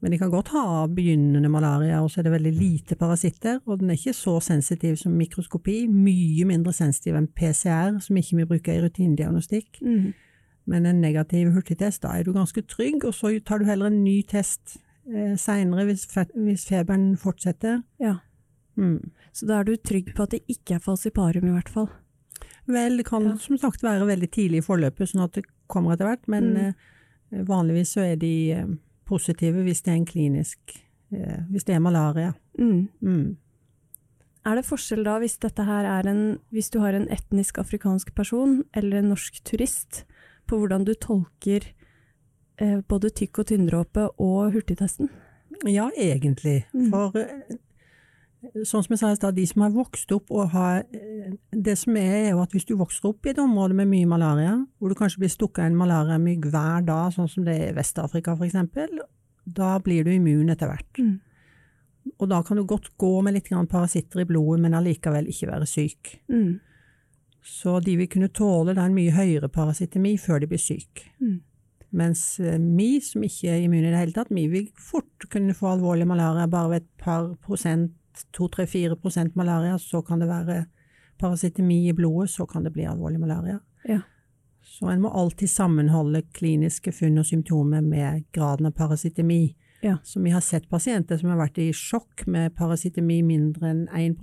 [0.00, 3.58] Men de kan godt ha begynnende malaria, og så er det veldig lite parasitter.
[3.66, 5.82] Og den er ikke så sensitiv som mikroskopi.
[5.92, 9.82] Mye mindre sensitiv enn PCR, som ikke vi bruker i rutinediagnostikk.
[9.84, 10.12] Mm.
[10.70, 14.04] Men en negativ hurtigtest, da er du ganske trygg, og så tar du heller en
[14.04, 14.78] ny test
[15.12, 17.82] eh, seinere hvis, hvis, feberen fortsetter.
[18.02, 18.18] Ja.
[18.80, 19.10] Mm.
[19.32, 21.90] Så da er du trygg på at det ikke er falsiparum, i hvert fall?
[22.70, 23.36] Vel, det kan ja.
[23.40, 26.62] som sagt være veldig tidlig i forløpet, sånn at det kommer etter hvert, men mm.
[27.34, 28.72] eh, vanligvis så er de eh,
[29.08, 30.74] positive hvis det er en klinisk
[31.14, 32.34] eh, Hvis det er malaria.
[32.58, 32.88] Mm.
[33.00, 33.24] mm.
[34.48, 38.14] Er det forskjell da hvis dette her er en Hvis du har en etnisk afrikansk
[38.16, 40.04] person eller en norsk turist,
[40.48, 41.66] på hvordan du tolker
[42.88, 45.10] både tykk- og tynndråpe og hurtigtesten?
[45.68, 46.64] Ja, egentlig.
[46.72, 46.90] Mm.
[46.92, 47.58] For eh,
[48.64, 51.76] sånn som jeg sa i stad, de som har vokst opp og har eh, Det
[51.78, 54.54] som er, er jo at hvis du vokser opp i et område med mye malaria,
[54.78, 57.76] hvor du kanskje blir stukket av en malariamygg hver dag, sånn som det er i
[57.76, 59.02] Vest-Afrika eksempel,
[59.44, 61.02] da blir du immun etter hvert.
[61.02, 61.18] Mm.
[62.16, 65.68] Og da kan du godt gå med litt parasitter i blodet, men allikevel ikke være
[65.68, 66.16] syk.
[66.32, 66.60] Mm.
[67.44, 71.10] Så de vil kunne tåle den en mye høyere parasitemi før de blir syke.
[71.20, 71.40] Mm.
[71.90, 75.56] Mens eh, vi som ikke er immune i det hele tatt, vi vil fort kunne
[75.56, 77.96] få alvorlig malaria bare ved et par prosent,
[78.36, 80.64] to, tre, fire prosent malaria, så kan det være
[81.20, 83.58] parasitemi i blodet, så kan det bli alvorlig malaria.
[83.88, 84.00] Ja.
[84.62, 89.56] Så en må alltid sammenholde kliniske funn og symptomer med graden av parasitemi.
[89.80, 89.96] Ja.
[90.04, 94.16] Så vi har sett pasienter som har vært i sjokk med parasitemi mindre enn 1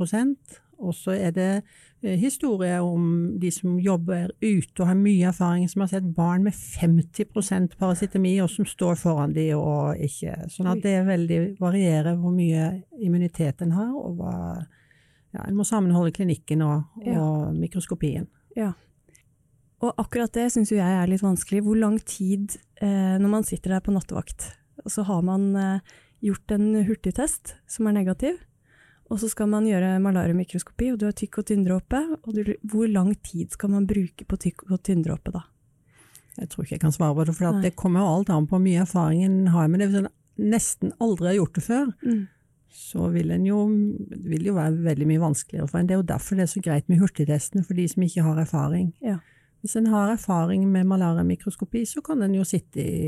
[0.77, 1.49] og så er det
[2.03, 6.45] eh, historier om de som jobber ute og har mye erfaring, som har sett barn
[6.45, 11.39] med 50% parasitemi, og som står foran de og ikke Sånn at det er veldig
[11.59, 12.69] varierer hvor mye
[13.01, 14.33] immunitet en har, og hva
[15.35, 17.51] ja, En må sammenholde klinikken og, og Ja.
[17.51, 18.29] mikroskopien.
[18.55, 18.71] Ja.
[19.83, 21.61] Og akkurat det syns jo jeg er litt vanskelig.
[21.65, 24.47] Hvor lang tid eh, når man sitter der på nattevakt,
[24.85, 25.79] og så har man eh,
[26.25, 28.39] gjort en hurtigtest som er negativ,
[29.07, 32.89] og så skal man gjøre malariamikroskopi, og du har tykk og tynndråpe, og du, hvor
[32.91, 35.45] lang tid skal man bruke på tykk og tynndråpe da?
[36.37, 37.61] Jeg tror ikke jeg kan svare på det, for Nei.
[37.65, 39.87] det kommer jo alt an på hvor mye erfaring en har med det.
[39.89, 41.87] Hvis en nesten aldri har gjort det før,
[42.77, 43.63] så vil, en jo,
[44.11, 45.89] det vil jo være veldig mye vanskeligere for en.
[45.89, 48.43] Det er jo derfor det er så greit med hurtigtestene, for de som ikke har
[48.43, 48.91] erfaring.
[49.01, 49.17] Ja.
[49.65, 53.01] Hvis en har erfaring med malariamikroskopi, så kan en jo sitte i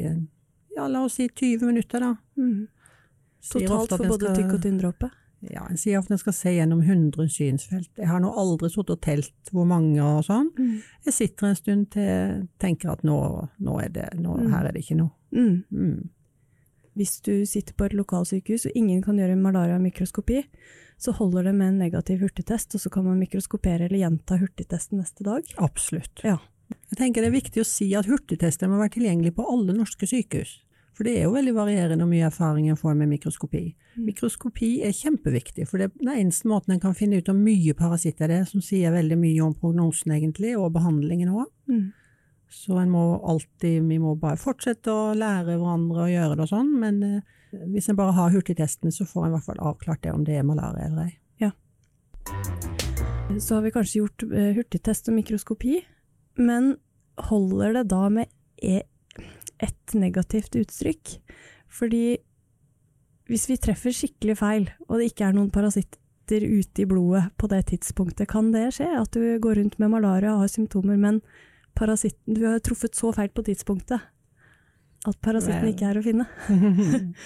[0.75, 2.15] ja, la oss si 20 minutter, da.
[2.39, 2.67] Mm.
[3.51, 5.09] Totalt for både tykk og tynndråpe?
[5.47, 7.89] Ja, en sier ofte en skal se gjennom 100 synsfelt.
[7.95, 10.49] Jeg har nå aldri sittet og telt hvor mange og sånn.
[11.05, 14.51] Jeg sitter en stund til jeg tenker at nå, nå er det, nå, Mm.
[14.51, 15.11] her er det ikke noe.
[15.31, 15.63] Mm.
[15.71, 16.09] Mm.
[16.99, 20.43] Hvis du sitter på et lokalsykehus og ingen kan gjøre malaria-mikroskopi,
[20.99, 24.99] så holder det med en negativ hurtigtest, og så kan man mikroskopere eller gjenta hurtigtesten
[24.99, 25.43] neste dag.
[25.57, 26.19] Absolutt.
[26.25, 26.37] Ja.
[26.91, 30.05] Jeg tenker det er viktig å si at hurtigtester må være tilgjengelig på alle norske
[30.05, 30.59] sykehus.
[30.99, 33.61] For det er jo veldig varierende hvor mye erfaring en får med mikroskopi.
[33.95, 34.01] Mm.
[34.03, 37.71] Mikroskopi er kjempeviktig, for det er den eneste måten en kan finne ut om mye
[37.79, 41.47] parasitter det er, som sier veldig mye om prognosen egentlig, og behandlingen òg.
[41.71, 41.85] Mm.
[42.51, 46.51] Så en må alltid, vi må bare fortsette å lære hverandre å gjøre det og
[46.51, 47.39] sånn, men eh,
[47.71, 50.35] hvis en bare har hurtigtesten, så får en i hvert fall avklart det om det
[50.35, 51.17] er malaria eller ei.
[51.45, 51.53] Ja.
[53.39, 55.79] Så har vi kanskje gjort eh, hurtigtest og mikroskopi,
[56.43, 56.73] men
[57.31, 58.81] holder det da med e
[59.59, 61.15] ett negativt uttrykk?
[61.69, 62.17] Fordi
[63.29, 67.49] hvis vi treffer skikkelig feil, og det ikke er noen parasitter ute i blodet på
[67.51, 68.89] det tidspunktet, kan det skje?
[69.01, 71.21] At du går rundt med malaria og har symptomer, men
[71.77, 74.01] parasitten, du har truffet så feil på tidspunktet
[75.07, 76.27] at parasitten ikke er å finne?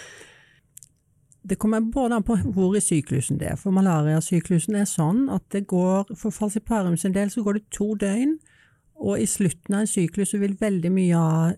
[1.44, 3.58] Det kommer både an på hvor i syklusen det er.
[3.60, 7.90] For malariasyklusen er sånn at det går, for falsiparum sin del så går det to
[8.00, 8.38] døgn,
[9.04, 11.58] og i slutten av en syklus så vil veldig mye av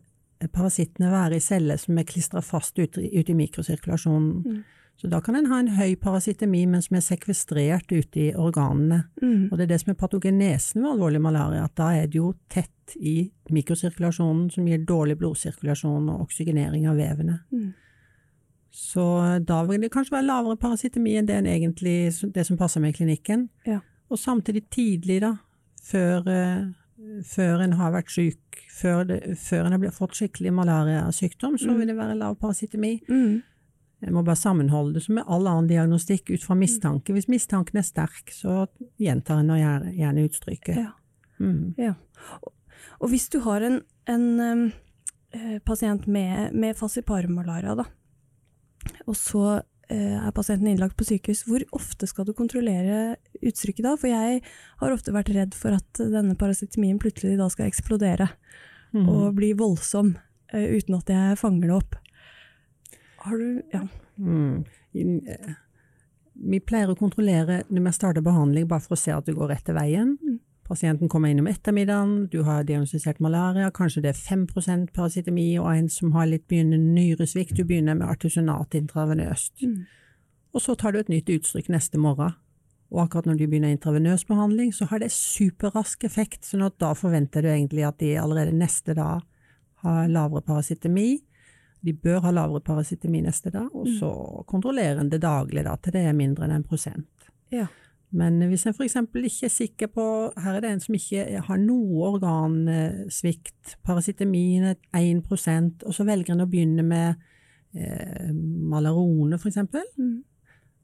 [0.53, 4.31] parasittene være i celler som er klistra fast ute ute i mikrosirkulasjonen.
[4.45, 4.63] Mm.
[4.95, 9.01] Så da kan en ha en høy parasittemi, men som er sekvestrert ute i organene.
[9.21, 9.49] Mm.
[9.49, 12.31] Og det er det som er patogenesen ved alvorlig malaria, at da er det jo
[12.51, 17.41] tett i mikrosirkulasjonen som gir dårlig blodsirkulasjon og oksygenering av vevene.
[17.51, 17.73] Mm.
[18.75, 19.03] Så
[19.47, 22.95] da vil det kanskje være lavere parasittemi enn det, en egentlig, det som passer med
[22.95, 23.49] klinikken.
[23.67, 23.81] Ja.
[24.11, 25.35] Og samtidig tidlig, da,
[25.83, 26.65] før, eh,
[27.27, 31.77] før en har vært syk, før, det, før en har fått skikkelig malariasykdom, så Mm.
[31.79, 33.01] vil det være lav parasitemi.
[33.09, 33.43] Mm.
[34.05, 37.13] En må bare sammenholde det som med all annen diagnostikk ut fra mistanke.
[37.13, 38.67] Hvis mistanken er sterk, så
[38.99, 40.75] gjentar en gjerne, utstrykket.
[40.77, 40.91] Ja.
[41.39, 41.73] Mm.
[41.77, 41.93] Ja.
[42.99, 44.71] Og, hvis du har en, en
[45.33, 47.85] eh, pasient med, med falciparum-malaria, da,
[49.07, 53.95] og så er pasienten innlagt på sykehus, hvor ofte skal du kontrollere uttrykket da?
[53.99, 54.41] For jeg
[54.81, 58.29] har ofte vært redd for at denne parasitemien plutselig da skal eksplodere
[58.95, 59.09] Mm.
[59.09, 60.13] og bli voldsom
[60.53, 61.95] eh, uten at jeg fanger det opp.
[63.25, 63.81] Har du Ja.
[64.17, 64.63] Mm.
[64.95, 65.53] Eh,
[66.37, 69.49] Vi pleier å kontrollere når vi starter behandling, bare for å se at det går
[69.49, 70.17] rett til veien.
[70.65, 70.69] Mm.
[70.69, 75.69] Pasienten kommer inn om ettermiddagen, du har diagnostisert malaria, kanskje det er 5% parasitemi og
[75.75, 79.61] en som har litt begynnende nyresvikt, du begynner med artisunat intravenøst.
[79.61, 79.85] Mm.
[80.53, 82.33] Og så tar du et nytt utstrykk neste morgen.
[82.93, 86.93] Og akkurat når du begynner intravenøs behandling, så har det superrask effekt, sånn at da
[86.95, 89.21] forventer du egentlig at de allerede neste dag
[89.83, 91.19] har lavere parasitemi.
[91.85, 94.11] De bør ha lavere parasitemi neste dag, og så
[94.47, 97.29] kontrollerer en det daglig da, til det er mindre enn en prosent.
[97.53, 97.67] Ja.
[98.15, 98.95] Men hvis en f.eks.
[98.95, 100.05] ikke er sikker på
[100.39, 106.35] Her er det en som ikke har noe organsvikt, parasitemien er 1% og så velger
[106.35, 107.19] en å begynne med
[107.75, 109.61] eh, Malarone f.eks.,
[109.99, 110.23] Mm.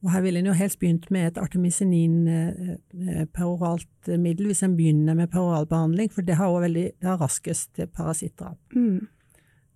[0.02, 4.74] Og her ville en jo helst begynt med et artemisinin eh, peroralt middel, hvis en
[4.74, 8.58] begynner med peroralbehandling, for det har også veldig, det har raskest parasittdrap.
[8.74, 9.06] Mm.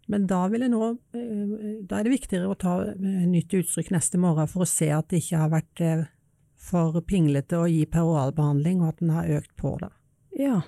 [0.10, 4.70] Men da, nå, da, er det viktigere å ta nytt uttrykk neste morgen for å
[4.70, 5.86] se at det ikke har vært
[6.66, 9.92] for pinglete å gi peroralbehandling, og at den har økt på det.
[10.40, 10.62] Ja.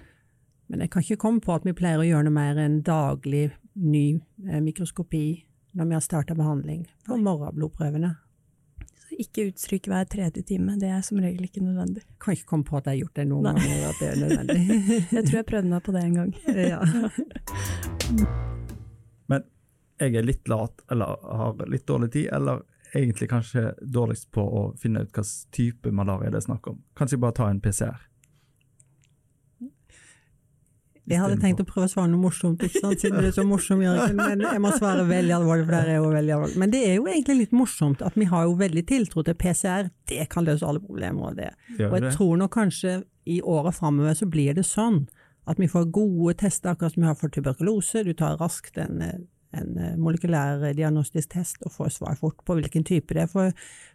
[0.68, 3.50] Men jeg kan ikke komme på at vi pleier å gjøre noe mer enn daglig
[3.78, 5.26] ny eh, mikroskopi
[5.78, 8.16] når vi har starta behandling for morgenblodprøvene.
[8.98, 12.04] Så ikke uttrykk hver tredje time, det er som regel ikke nødvendig.
[12.04, 13.54] Jeg Kan ikke komme på at jeg har gjort det noen Nei.
[13.60, 14.80] ganger at det er nødvendig.
[15.18, 16.32] jeg tror jeg prøvde meg på det en gang.
[16.74, 16.82] ja.
[19.32, 19.46] Men
[20.02, 22.66] jeg er litt lat, eller har litt dårlig tid, eller
[22.98, 26.82] egentlig kanskje dårligst på å finne ut hvilken type malaria det er snakk om.
[26.98, 28.08] Kanskje bare ta en PCR?
[31.08, 33.00] Jeg hadde tenkt å prøve å svare noe morsomt, ikke sant?
[33.00, 36.02] siden du er så morsom, Jørgen, men jeg må svare veldig alvorlig, for det er
[36.02, 36.60] jo veldig alvorlig.
[36.60, 39.88] Men det er jo egentlig litt morsomt at vi har jo veldig tiltro til PCR,
[40.12, 41.30] det kan løse alle problemer.
[41.30, 41.54] Og det.
[41.88, 45.06] Og jeg tror nok kanskje i året framover så blir det sånn
[45.48, 48.04] at vi får gode tester, akkurat som vi har for tuberkulose.
[48.04, 49.00] Du tar raskt en,
[49.56, 53.32] en molekylær diagnostisk test og får svar fort på hvilken type det er.
[53.32, 53.54] For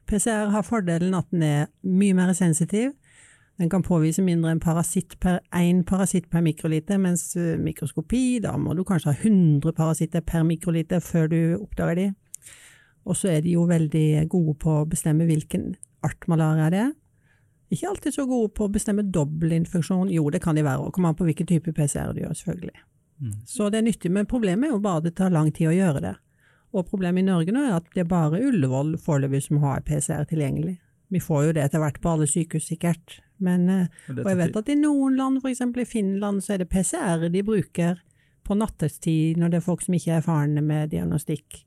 [0.09, 2.93] PCR har fordelen at den er mye mer sensitiv.
[3.61, 8.57] Den kan påvise mindre enn parasitt per én parasitt per mikroliter, mens eh, mikroskopi, da
[8.59, 12.09] må du kanskje ha 100 parasitter per mikroliter før du oppdager de.
[13.05, 15.75] Og så er de jo veldig gode på å bestemme hvilken
[16.07, 16.93] art malaria det er.
[17.73, 21.13] Ikke alltid så gode på å bestemme dobbeltinfeksjon, jo det kan de være, og kommer
[21.13, 22.75] an på hvilken type PCR du gjør, selvfølgelig.
[23.23, 23.39] Mm.
[23.47, 25.77] Så det er nyttig, men problemet er jo bare at det tar lang tid å
[25.77, 26.15] gjøre det.
[26.73, 30.25] Og problemet i Norge nå er at det er bare Ullevål foreløpig som har PCR
[30.29, 30.79] tilgjengelig.
[31.13, 33.19] Vi får jo det etter hvert på alle sykehus, sikkert.
[33.43, 35.61] Men, eh, og jeg vet at i noen land, f.eks.
[35.61, 38.01] i Finland, så er det PCR de bruker
[38.43, 41.61] på nattestid når det er folk som ikke er erfarne med diagnostikk.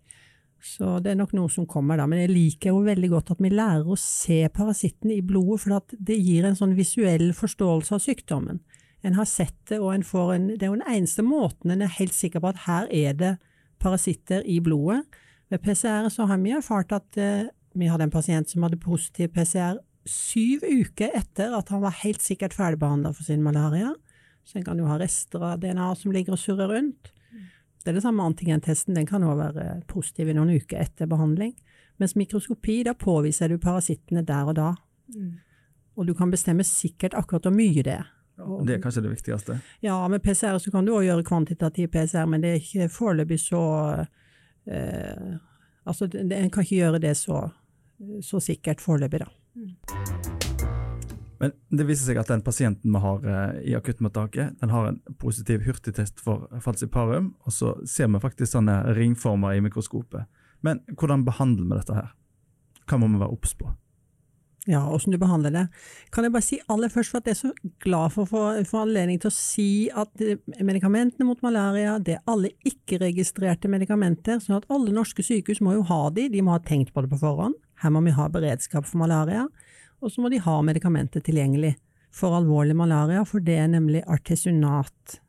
[0.65, 2.08] Så det er nok noe som kommer da.
[2.10, 5.94] Men jeg liker jo veldig godt at vi lærer å se parasitten i blodet, for
[6.10, 8.63] det gir en sånn visuell forståelse av sykdommen.
[9.03, 11.81] En har sett det, og en får en Det er jo den eneste måten en
[11.81, 13.38] er helt sikker på at her er det
[13.79, 15.03] parasitter i blodet.
[15.49, 19.29] Ved PCR så har vi erfart at eh, vi hadde en pasient som hadde positiv
[19.36, 23.93] PCR syv uker etter at han var helt sikkert ferdigbehandla for sin malaria.
[24.45, 27.12] Så en kan jo ha rester av DNA som ligger og surrer rundt.
[27.86, 31.53] Det er det samme antigentesten, den kan òg være positiv i noen uker etter behandling.
[32.01, 34.71] Mens mikroskopi, da påviser du parasittene der og da.
[35.95, 38.10] Og du kan bestemme sikkert akkurat hvor mye det er.
[38.43, 39.60] Og, det er kanskje det viktigste?
[39.86, 43.39] Ja, med PCR så kan du også gjøre kvantitativ PCR, men det er ikke foreløpig
[43.48, 43.65] så
[44.67, 45.36] eh,
[45.86, 47.43] Altså, en kan ikke gjøre det så
[48.21, 49.30] så sikkert foreløpig, da.
[51.39, 55.00] Men det viser seg at den pasienten vi har eh, i akuttmottaket, den har en
[55.19, 60.30] positiv hurtigtest for falsiparum, og så ser vi faktisk sånne ringformer i mikroskopet.
[60.65, 62.13] Men hvordan behandler vi dette her?
[62.88, 63.67] Hva må vi være obs på?
[64.65, 65.63] Ja, åssen du behandler det.
[66.10, 68.80] Kan jeg bare si aller først for at jeg er så glad for å få
[68.82, 70.23] anledning til å si at
[70.58, 75.84] medikamentene mot malaria det er alle ikke-registrerte medikamenter, sånn at alle norske sykehus må jo
[75.86, 77.54] ha de, de må ha tenkt på det på forhånd.
[77.84, 79.43] Her må vi ha beredskap for malaria,
[80.01, 81.75] og så må de ha medikamentet tilgjengelig
[82.15, 85.19] for alvorlig malaria, for det er nemlig artesunat.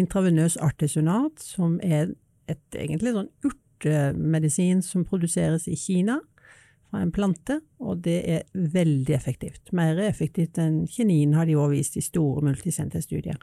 [0.00, 2.14] Intravenøs artesunat, som er
[2.48, 6.22] et egentlig sånn urtemedisin som produseres i Kina
[6.90, 9.72] fra en plante, og det er veldig effektivt.
[9.76, 13.40] Mer effektivt enn kinin har de også vist i store multisenterstudier.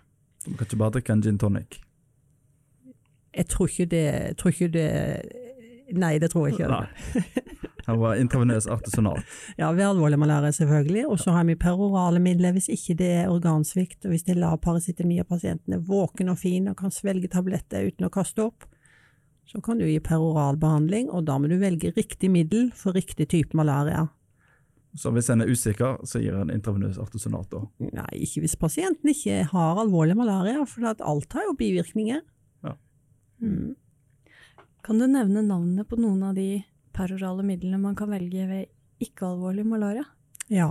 [0.47, 1.79] Man kan ikke bare drikke en gin tonic?
[3.33, 4.89] Jeg tror ikke det, tror ikke det
[5.93, 6.69] Nei, det tror jeg ikke.
[6.71, 7.43] Nei.
[7.85, 9.19] Han var intravenøs artisanal.
[9.59, 11.03] ja, ved alvorlig malaria, selvfølgelig.
[11.11, 14.39] Og så har vi perorale midler hvis ikke det er organsvikt, og hvis det er
[14.45, 18.47] lav parasitemi og pasienten er våken og fin og kan svelge tabletter uten å kaste
[18.47, 18.65] opp
[19.49, 23.57] så kan du gi peroralbehandling, og da må du velge riktig middel for riktig type
[23.57, 24.07] malaria.
[24.97, 27.63] Så hvis en er usikker, så gir en intravenøs artesonat da?
[27.81, 32.21] Nei, ikke hvis pasienten ikke har alvorlig malaria, for alt har jo bivirkninger.
[32.65, 32.75] Ja.
[33.41, 33.73] Mm.
[34.85, 36.61] Kan du nevne navnene på noen av de
[36.93, 40.05] perorale midlene man kan velge ved ikke-alvorlig malaria?
[40.53, 40.69] Ja,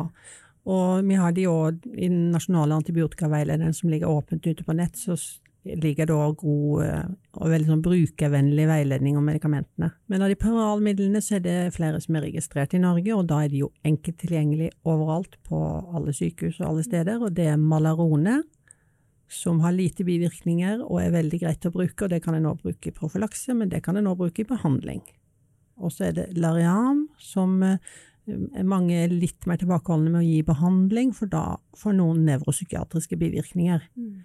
[0.69, 4.95] og vi har de òg i den nasjonale antibiotikaveilederen som ligger åpent ute på nett,
[4.95, 5.17] så
[5.65, 9.93] ligger da god eh, og veldig sånn brukervennlig veiledning om medikamentene.
[10.11, 13.43] Men av de paralmidlene så er det flere som er registrert i Norge, og da
[13.45, 15.61] er de jo enkelt tilgjengelig overalt på
[15.95, 17.23] alle sykehus og alle steder.
[17.23, 18.41] Og det er Malarone,
[19.33, 22.57] som har lite bivirkninger og er veldig greit å bruke, og det kan en nå
[22.61, 25.01] bruke i profylakse, men det kan en nå bruke i behandling.
[25.81, 27.79] Og så er det Lariam, som eh,
[28.67, 33.89] mange er litt mer tilbakeholdne med å gi behandling, for da får noen nevropsykiatriske bivirkninger.
[33.97, 34.21] Mm.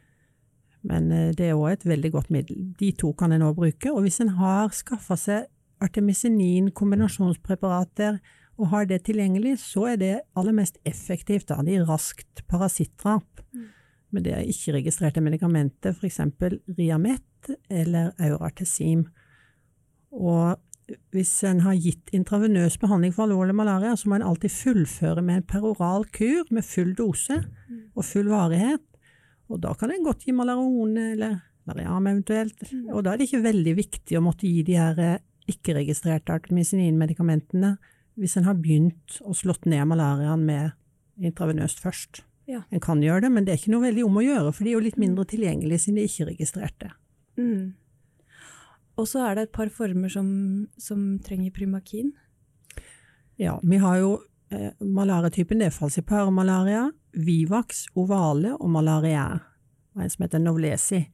[0.88, 2.72] Men eh, det er òg et veldig godt middel.
[2.80, 3.92] De to kan en òg bruke.
[3.94, 5.48] Og hvis en har skaffa seg
[5.84, 8.18] artemisinin kombinasjonspreparater
[8.58, 11.52] og har det tilgjengelig, så er det aller mest effektivt.
[11.52, 11.60] Da.
[11.62, 13.44] Er raskt parasittdrap.
[13.54, 13.68] Mm.
[14.16, 16.22] Men det er ikke-registrerte medikamenter, f.eks.
[16.78, 19.04] Riamet eller Auratesim.
[20.16, 20.56] Og
[21.12, 25.42] hvis en har gitt intravenøs behandling for alvorlig malaria, så må en alltid fullføre med
[25.42, 27.42] en peroral kur med full dose
[27.94, 28.87] og full varighet.
[29.48, 31.38] Og da kan en godt gi Malarone eller
[31.68, 32.64] Lariam eventuelt.
[32.94, 35.20] Og da er det ikke veldig viktig å måtte gi de her eh,
[35.52, 37.76] ikke-registrerte artemisinin-medikamentene
[38.18, 42.24] hvis en har begynt å slått ned malariaen med intravenøst først.
[42.50, 42.64] Ja.
[42.72, 44.72] En kan gjøre det, men det er ikke noe veldig om å gjøre, for de
[44.72, 46.90] er jo litt mindre tilgjengelige siden de ikke er registrerte.
[47.38, 47.76] Mm.
[48.98, 50.30] Og så er det et par former som,
[50.82, 52.14] som trenger primakin.
[53.38, 54.12] Ja, vi har jo
[54.52, 56.42] eh, malariatypen det er falciparum
[57.18, 59.40] vivax ovale og malaria,
[59.96, 61.08] og en som heter novlesi.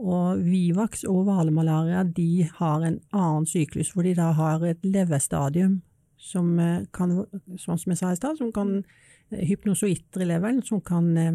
[0.00, 4.84] Og vivax og ovale malaria de har en annen syklus, hvor de da har et
[4.84, 5.82] leverstadium
[6.20, 7.24] som eh, kan,
[7.56, 11.32] sånn som jeg sa i stad, som kan eh, hypnosoitter i leveren, som kan eh,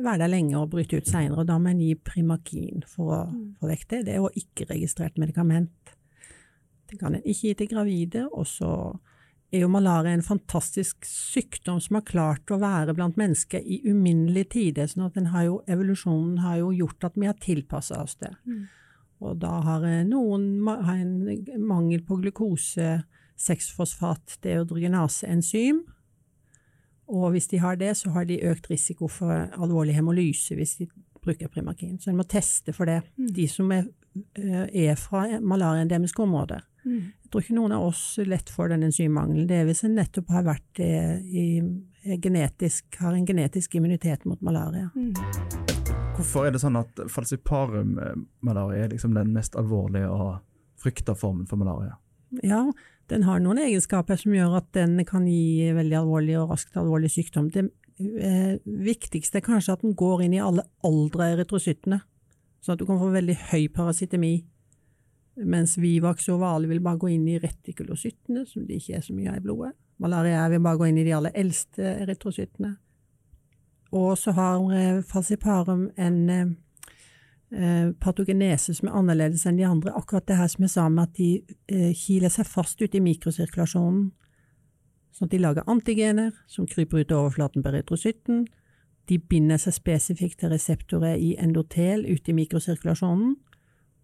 [0.00, 1.46] være der lenge og bryte ut seinere.
[1.48, 3.46] Da må en gi primakin for å mm.
[3.60, 4.02] få vekk det.
[4.06, 5.94] Det er jo ikke-registrert medikament.
[6.90, 8.26] Det kan en ikke gi til gravide.
[8.32, 8.72] Og så
[9.50, 14.52] er jo malaria en fantastisk sykdom som har klart å være blant mennesker i uminnelige
[14.54, 14.86] tider.
[14.86, 18.30] sånn at har jo, evolusjonen har jo gjort at vi har tilpassa oss det.
[18.46, 18.68] Mm.
[19.20, 23.02] Og da har noen har en mangel på glukose,
[23.40, 25.82] 6-fosfat, deodrogenase-enzym,
[27.10, 30.86] og hvis de har det, så har de økt risiko for alvorlig hemolyse hvis de
[31.20, 31.98] bruker Primakin.
[31.98, 33.30] Så en må teste for det, mm.
[33.34, 33.88] de som er,
[34.38, 36.62] eh, er fra malariaendemiske områder.
[36.84, 37.12] Mm.
[37.22, 39.48] Jeg tror ikke noen av oss lett får den enzymmangelen.
[39.50, 41.46] Det er hvis en nettopp har vært eh, i,
[42.22, 44.90] genetisk, har en genetisk immunitet mot malaria.
[44.94, 45.12] Mm.
[46.16, 50.40] Hvorfor er det sånn at falsiparum-malaria er liksom den mest alvorlige og
[50.80, 51.96] frykta formen for malaria?
[52.44, 52.64] Ja,
[53.10, 57.10] den har noen egenskaper som gjør at den kan gi veldig alvorlig og raskt alvorlig
[57.12, 57.48] sykdom.
[57.50, 57.66] Det
[57.98, 62.00] eh, viktigste er kanskje at den går inn i alle aldre erytrocyttene,
[62.62, 64.34] sånn at du kan få veldig høy parasitemi.
[65.46, 69.14] Mens Vivax og Vale vil bare gå inn i retikulocyttene, som det ikke er så
[69.16, 69.74] mye av i blodet.
[70.00, 72.74] Malaria vil bare gå inn i de aller eldste erytrocyttene.
[73.96, 76.50] Og så har falsiparum en eh,
[77.50, 79.90] Eh, patogenese som er annerledes enn de andre.
[79.98, 81.30] Akkurat det her som jeg sa med at de
[81.66, 84.12] eh, kiler seg fast ute i mikrosirkulasjonen.
[85.10, 88.44] Sånn at de lager antigener som kryper ut av overflaten på erytrocytten.
[89.10, 93.34] De binder seg spesifikt til reseptorer i endotel ute i mikrosirkulasjonen.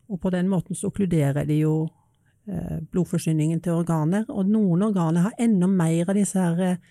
[0.08, 1.74] Og på den måten så okkluderer de jo
[2.46, 4.26] eh, blodforsyningen til organer.
[4.28, 6.82] Og noen organer har enda mer av disse her eh,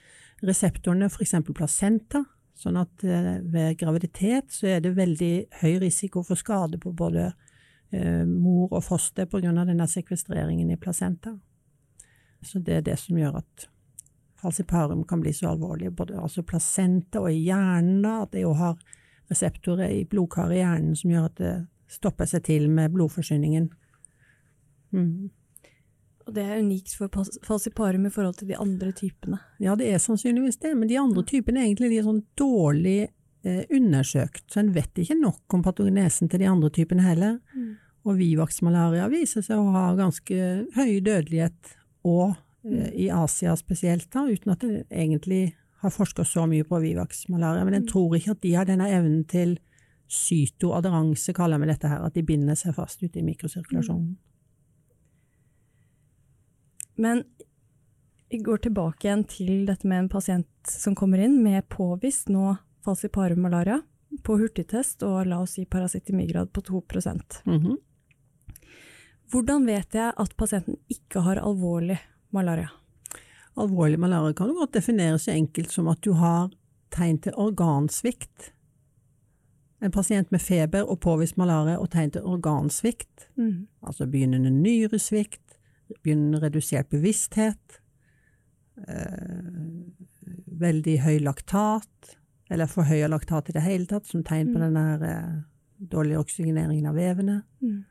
[0.46, 1.38] reseptorene, f.eks.
[1.54, 6.94] placenta, Sånn at eh, ved graviditet så er det veldig høy risiko for skade på
[6.96, 7.34] både
[7.96, 9.52] mor og foster pga.
[9.54, 11.36] denne sekvestreringen i placenta.
[12.44, 13.68] Så det er det som gjør at
[14.42, 18.76] falsiparum kan bli så alvorlig, både altså placenta og i hjernen, at det jo har
[19.32, 21.54] reseptorer i blodkaret i hjernen som gjør at det
[21.92, 23.70] stopper seg til med blodforsyningen.
[24.96, 25.30] Mm.
[26.26, 27.12] Og det er unikt for
[27.46, 29.38] falsiparum i forhold til de andre typene?
[29.62, 33.12] Ja, det er sannsynligvis det, men de andre typene er egentlig litt sånn dårlig
[33.46, 37.38] eh, undersøkt, så en vet ikke nok om patogenesen til de andre typene heller.
[37.54, 37.76] Mm.
[38.06, 40.40] Og vivax-malaria viser seg å ha ganske
[40.74, 41.76] høy dødelighet,
[42.10, 42.34] og
[42.66, 45.44] eh, i Asia spesielt, da, uten at en egentlig
[45.86, 47.68] har forska så mye på vivax-malaria.
[47.68, 47.92] Men en mm.
[47.94, 49.60] tror ikke at de har denne evnen til
[50.08, 54.14] cytoaderanse, kaller vi dette her, at de binder seg fast ute i mikrosirkulasjonen.
[54.14, 54.18] Mm.
[56.96, 57.24] Men
[58.30, 62.56] vi går tilbake igjen til dette med en pasient som kommer inn med påvist nå
[62.86, 63.82] falsiparum malaria
[64.24, 66.82] på hurtigtest og la oss si parasitimigrad på 2
[67.46, 67.78] mm -hmm.
[69.32, 72.00] Hvordan vet jeg at pasienten ikke har alvorlig
[72.30, 72.70] malaria?
[73.56, 76.52] Alvorlig malaria kan godt defineres så enkelt som at du har
[76.90, 78.54] tegn til organsvikt.
[79.84, 83.68] En pasient med feber og påvist malaria og tegn til organsvikt, mm.
[83.84, 85.58] altså begynnende nyresvikt,
[86.02, 87.82] begynnende redusert bevissthet,
[88.88, 89.50] eh,
[90.64, 92.16] veldig høy laktat,
[92.50, 94.64] eller for høy laktat i det hele tatt, som tegn på mm.
[94.64, 95.36] den der eh,
[95.92, 97.42] dårlige oksygeneringen av vevene.
[97.60, 97.84] Mm.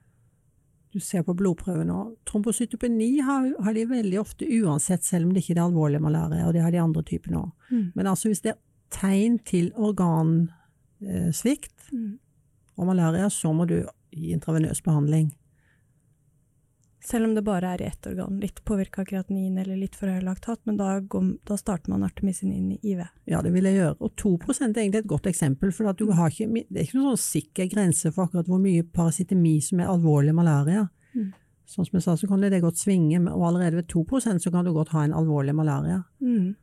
[0.94, 2.12] Du ser på blodprøven òg.
[2.24, 6.54] Trombocytopeni har, har, de veldig ofte uansett, selv om det ikke er alvorlig malaria, og
[6.54, 7.70] det har de andre typene òg.
[7.70, 7.88] Mm.
[7.98, 8.62] Men altså hvis det er
[8.94, 10.60] tegn til organsvikt
[11.92, 12.12] mm.
[12.76, 13.80] og malaria, så må du
[14.14, 15.32] gi intravenøs behandling.
[17.04, 18.38] Selv om det bare er i ett organ.
[18.40, 22.52] Litt påvirka kreatinin eller litt for høy laktat, men da, går, da starter man artemisin
[22.54, 23.02] inn i IV.
[23.28, 23.98] Ja, det vil jeg gjøre.
[24.00, 27.68] Og 2% er egentlig et godt eksempel, for ikke, det er ikke noen sånn sikker
[27.74, 30.86] grense for akkurat hvor mye parasitemi som er alvorlig malaria.
[31.12, 31.34] Mm.
[31.68, 34.64] Sånn som jeg sa, så kan det godt svinge, og allerede ved 2 så kan
[34.64, 36.02] du godt ha en alvorlig malaria.
[36.24, 36.54] Mm.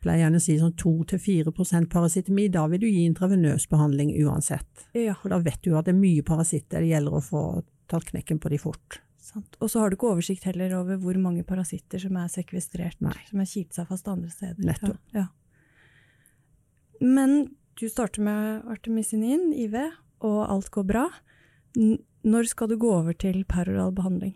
[0.00, 4.86] Pleier gjerne å si sånn 2-4% parasitemi, da vil du gi intravenøs behandling uansett.
[4.96, 7.42] Ja, For da vet du at det er mye parasitter, det gjelder å få
[7.90, 9.00] tatt knekken på de fort.
[9.20, 9.56] sant.
[9.60, 13.12] Og så har du ikke oversikt heller over hvor mange parasitter som er sekvestrert, Nei.
[13.28, 14.64] som har kilt seg fast andre steder.
[14.64, 14.96] Nettopp.
[15.12, 15.26] Ja, ja.
[17.00, 19.76] Men du starter med artemisinin, IV,
[20.20, 21.08] og alt går bra.
[21.76, 24.34] N når skal du gå over til peroral behandling?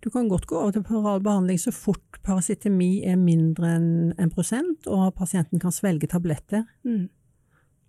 [0.00, 4.30] Du kan godt gå over til peroral behandling så fort parasitemi er mindre enn en
[4.32, 6.64] prosent, og pasienten kan svelge tabletter.
[6.88, 7.10] Mm.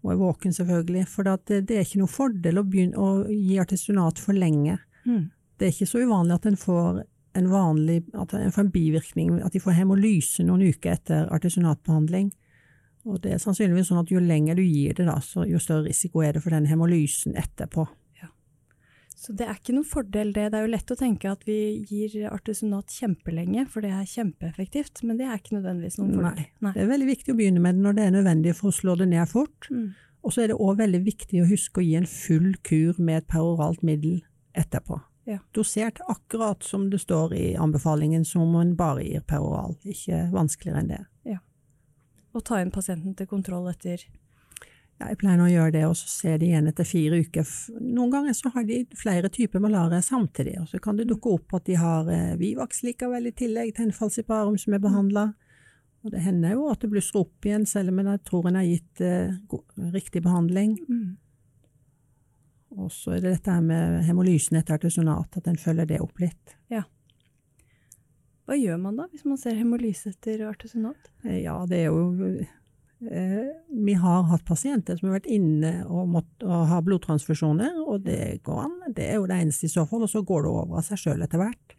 [0.02, 1.06] Og er våken, selvfølgelig.
[1.08, 4.76] For det, det er ikke noe fordel å, begynne, å gi artistonat for lenge.
[5.06, 5.30] Mm.
[5.56, 7.02] Det er ikke så uvanlig at en får
[7.40, 12.32] en vanlig, at en får en bivirkning, at de får hemolyse noen uker etter artisonatbehandling.
[13.08, 15.88] Og det er sannsynligvis sånn at jo lenger du gir det, da, så jo større
[15.88, 17.88] risiko er det for den hemolysen etterpå.
[19.22, 20.48] Så det er ikke noen fordel det.
[20.50, 25.04] Det er jo lett å tenke at vi gir artisonat kjempelenge, for det er kjempeeffektivt,
[25.06, 26.48] men det er ikke nødvendigvis noen fordel.
[26.66, 26.74] Nei.
[26.74, 28.96] Det er veldig viktig å begynne med det når det er nødvendig for å slå
[28.98, 29.70] det ned fort.
[29.70, 29.92] Mm.
[30.26, 33.22] Og så er det òg veldig viktig å huske å gi en full kur med
[33.22, 34.24] et peroralt middel
[34.58, 34.98] etterpå.
[35.30, 35.38] Ja.
[35.54, 39.78] Dosert akkurat som det står i anbefalingen, som om en bare gir peroral.
[39.86, 41.04] Ikke vanskeligere enn det.
[42.32, 44.06] Og ta inn pasienten til kontroll etter
[45.02, 47.48] Ja, jeg pleier nå å gjøre det, og så ser de igjen etter fire uker.
[47.82, 51.56] Noen ganger så har de flere typer malaria samtidig, og så kan det dukke opp
[51.58, 55.24] at de har eh, Vivax likevel i tillegg til en falciparum som er behandla.
[56.06, 58.70] Og det hender jo at det blusser opp igjen, selv om jeg tror en har
[58.70, 59.66] gitt eh, god,
[59.98, 60.78] riktig behandling.
[60.86, 61.10] mm.
[62.78, 66.54] Og så er det dette med hemolysen etter artisonat, at en følger det opp litt.
[68.46, 71.10] Hva gjør man da, hvis man ser hemolyse etter artisonat?
[71.26, 72.46] Eh, Ja, det er jo
[73.02, 78.44] Vi har hatt pasienter som har vært inne og måtte og ha blodtransfusjoner, og det
[78.46, 78.76] går an.
[78.94, 81.02] Det er jo det eneste i så fall, og så går det over av seg
[81.02, 81.76] sjøl etter hvert.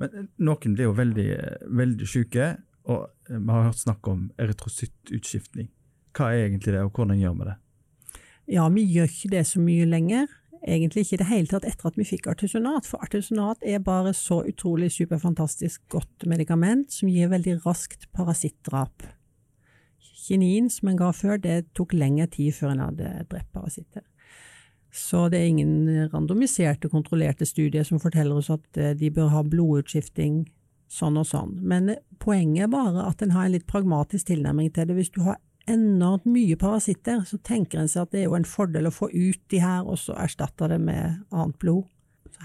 [0.00, 2.50] Men eh, noen blir jo veldig, eh, veldig syke,
[2.88, 5.70] og eh, vi har hørt snakk om erytrocyttutskiftning.
[6.16, 7.56] Hva er egentlig det, og hvordan gjør vi det?
[8.56, 10.30] Ja, vi gjør ikke det så mye lenger.
[10.60, 14.12] Egentlig ikke i det hele tatt etter at vi fikk artisonat, for artisonat er bare
[14.16, 19.06] så utrolig superfantastisk godt medikament som gir veldig raskt parasittdrap.
[20.30, 24.06] Kinin, som en ga før, det tok lengre tid før en hadde drept parasitter.
[24.94, 29.42] Så det er ingen randomiserte, kontrollerte studier som forteller oss at eh, de bør ha
[29.46, 30.44] blodutskifting
[30.90, 31.54] sånn og sånn.
[31.62, 34.98] Men poenget er bare at en har en litt pragmatisk tilnærming til det.
[34.98, 35.38] Hvis du har
[35.70, 39.10] enormt mye parasitter, så tenker en seg at det er jo en fordel å få
[39.12, 41.86] ut de her, og så erstatte det med annet blod.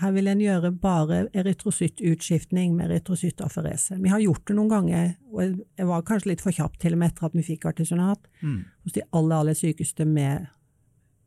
[0.02, 3.98] Her vil en gjøre bare erytrosyttutskiftning med erytrosyttaferese.
[4.02, 5.42] Vi har gjort det noen ganger, og
[5.78, 8.20] jeg- var kanskje litt for kjapp til og med etter at vi fikk artisonat,
[8.84, 10.48] hos de aller, aller sykeste med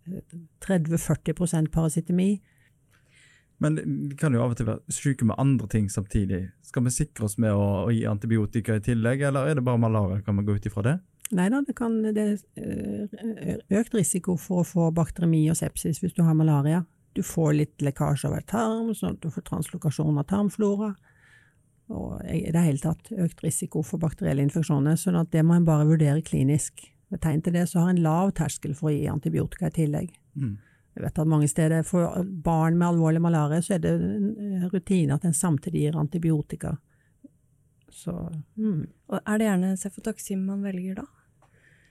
[0.08, 0.20] eh,
[0.60, 2.40] 30-40% parasitemi.
[3.60, 3.74] Men
[4.08, 6.50] vi kan jo av og til være syke med andre ting samtidig.
[6.62, 9.78] Skal vi sikre oss med å, å gi antibiotika i tillegg, eller er det bare
[9.82, 10.20] malaria?
[10.22, 11.00] Kan vi gå ut ifra det?
[11.34, 15.98] Nei da, det, kan, det er eh, økt risiko for å få bakteremi og sepsis
[16.00, 16.84] hvis du har malaria.
[17.16, 20.92] Du får litt lekkasje over tarm, sånn at du får translokasjon av tarmflora.
[21.88, 25.66] Og i det hele tatt økt risiko for bakterielle infeksjoner, sånn at det må en
[25.68, 26.84] bare vurdere klinisk.
[27.08, 30.10] Ved tegn til det så har en lav terskel for å gi antibiotika i tillegg.
[30.36, 30.58] Mm.
[30.98, 35.14] Jeg vet at mange steder for barn med alvorlig malaria så er det en rutine
[35.14, 36.74] at en samtidig gir antibiotika.
[37.94, 38.12] Så
[38.58, 41.06] mm, Og er det gjerne cefotaxim man velger da?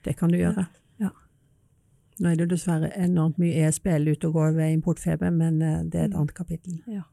[0.08, 0.68] det kan du gjøre.
[0.68, 0.84] Ja.
[2.20, 6.00] Nå er det dessverre enormt mye ESBL ute og går ved importfeber, men eh, det
[6.00, 6.20] er et Mm.
[6.20, 6.82] annet kapittel.
[6.88, 7.04] Ja.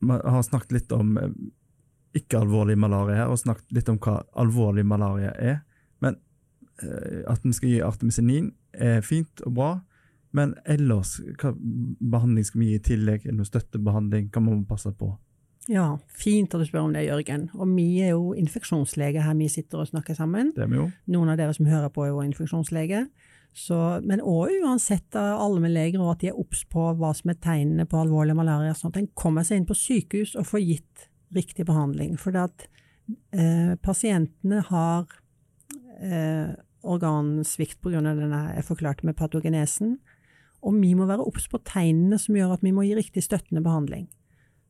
[0.00, 1.30] Vi har snakket litt om eh,
[2.16, 5.58] ikke-alvorlig malaria her, og snakket litt om hva alvorlig malaria er.
[6.00, 6.16] Men
[6.82, 9.70] eh, at vi skal gi artemisinin er fint og bra.
[10.36, 13.24] Men ellers, hva behandling skal vi gi i tillegg?
[13.24, 14.28] Er det noe støttebehandling?
[14.30, 15.14] Hva må vi passe på?
[15.70, 17.48] Ja, fint at du spør om det, Jørgen.
[17.58, 20.52] Og vi er jo infeksjonslege her vi sitter og snakker sammen.
[20.54, 20.90] Det er vi jo.
[21.10, 23.06] Noen av dere som hører på er jo infeksjonslege.
[23.56, 27.38] Så, men òg uansett av allmennleger, og at de er obs på hva som er
[27.40, 31.06] tegnene på alvorlig malaria, sånn at en kommer seg inn på sykehus og får gitt
[31.34, 32.18] riktig behandling.
[32.20, 32.66] For at
[33.32, 35.08] eh, pasientene har
[36.04, 36.52] eh,
[36.86, 38.04] organsvikt pga.
[38.04, 39.96] denne jeg forklarte med patogenesen,
[40.66, 43.64] og vi må være obs på tegnene som gjør at vi må gi riktig støttende
[43.64, 44.06] behandling.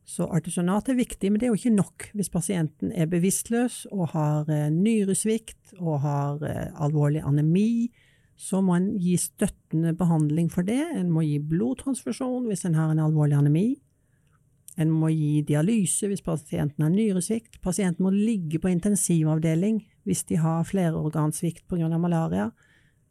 [0.07, 4.13] Så artisonat er viktig, men det er jo ikke nok hvis pasienten er bevisstløs og
[4.13, 7.89] har eh, nyresvikt og har eh, alvorlig anemi.
[8.39, 10.79] Så må en gi støttende behandling for det.
[10.95, 13.67] En må gi blodtransfusjon hvis en har en alvorlig anemi.
[14.77, 17.59] En må gi dialyse hvis pasienten har nyresvikt.
[17.65, 21.89] Pasienten må ligge på intensivavdeling hvis de har flerorgansvikt pga.
[21.97, 22.51] malaria.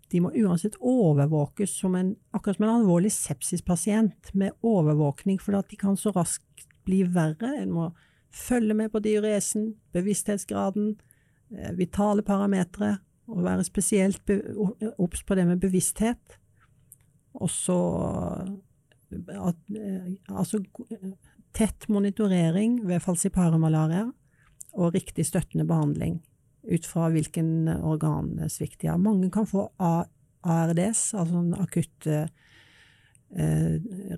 [0.08, 5.68] de må uansett overvåkes som en, akkurat som en alvorlig sepsispasient, med overvåkning, for at
[5.68, 6.55] de kan så raskt
[6.86, 7.52] bli verre.
[7.60, 7.90] En må
[8.32, 10.94] følge med på diuresen, bevissthetsgraden,
[11.54, 14.30] eh, vitale parametere, og være spesielt
[15.02, 16.38] obs på det med bevissthet.
[17.34, 17.80] Og så
[19.10, 20.62] eh, altså
[21.56, 24.06] tett monitorering ved falsiparemalaria
[24.76, 26.20] og riktig støttende behandling
[26.66, 28.98] ut fra hvilken organsvikt de har.
[29.00, 32.26] Mange kan få ARDS, altså en akutt eh,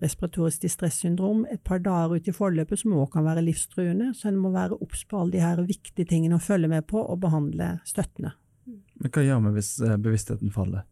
[0.03, 4.13] respiratorisk distresssyndrom, et par dager ut i forløpet, som òg kan være livstruende.
[4.15, 7.01] Så en må være obs på alle de her viktige tingene å følge med på
[7.01, 8.35] og behandle støttende.
[8.99, 10.85] Men hva gjør vi hvis eh, bevisstheten faller?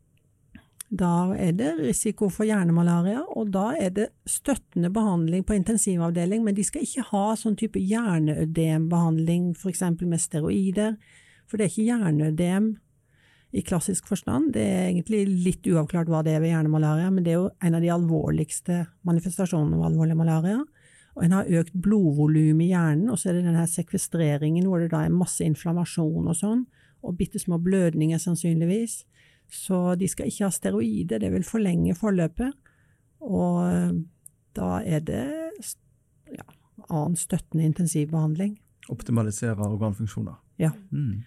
[0.87, 6.55] Da er det risiko for hjernemalaria, og da er det støttende behandling på intensivavdeling, men
[6.55, 9.83] de skal ikke ha sånn type hjerneødembehandling, f.eks.
[10.07, 10.95] med steroider,
[11.51, 12.71] for det er ikke hjerneødem
[13.57, 14.53] i klassisk forstand.
[14.53, 17.77] Det er egentlig litt uavklart hva det er ved hjernemalaria, men det er jo en
[17.79, 20.59] av de alvorligste manifestasjonene av alvorlig malaria.
[21.17, 24.91] Og en har økt blodvolum i hjernen, og så er det denne sekvestreringen hvor det
[24.93, 26.67] da er masse inflammasjon og sånn,
[27.07, 29.01] og bitte små blødninger sannsynligvis.
[29.49, 32.53] Så de skal ikke ha steroider, det vil forlenge forløpet.
[33.25, 33.97] Og eh,
[34.59, 35.25] da er det
[36.35, 36.45] ja,
[36.91, 38.59] annen støttende intensivbehandling.
[38.93, 40.37] Optimalisere organfunksjoner.
[40.61, 40.75] Ja.
[40.91, 41.25] Mm.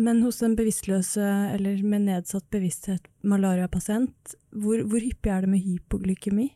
[0.00, 5.64] Men hos en bevisstløse eller med nedsatt bevissthet malariapasient, hvor, hvor hyppig er det med
[5.64, 6.48] hypoglykemi?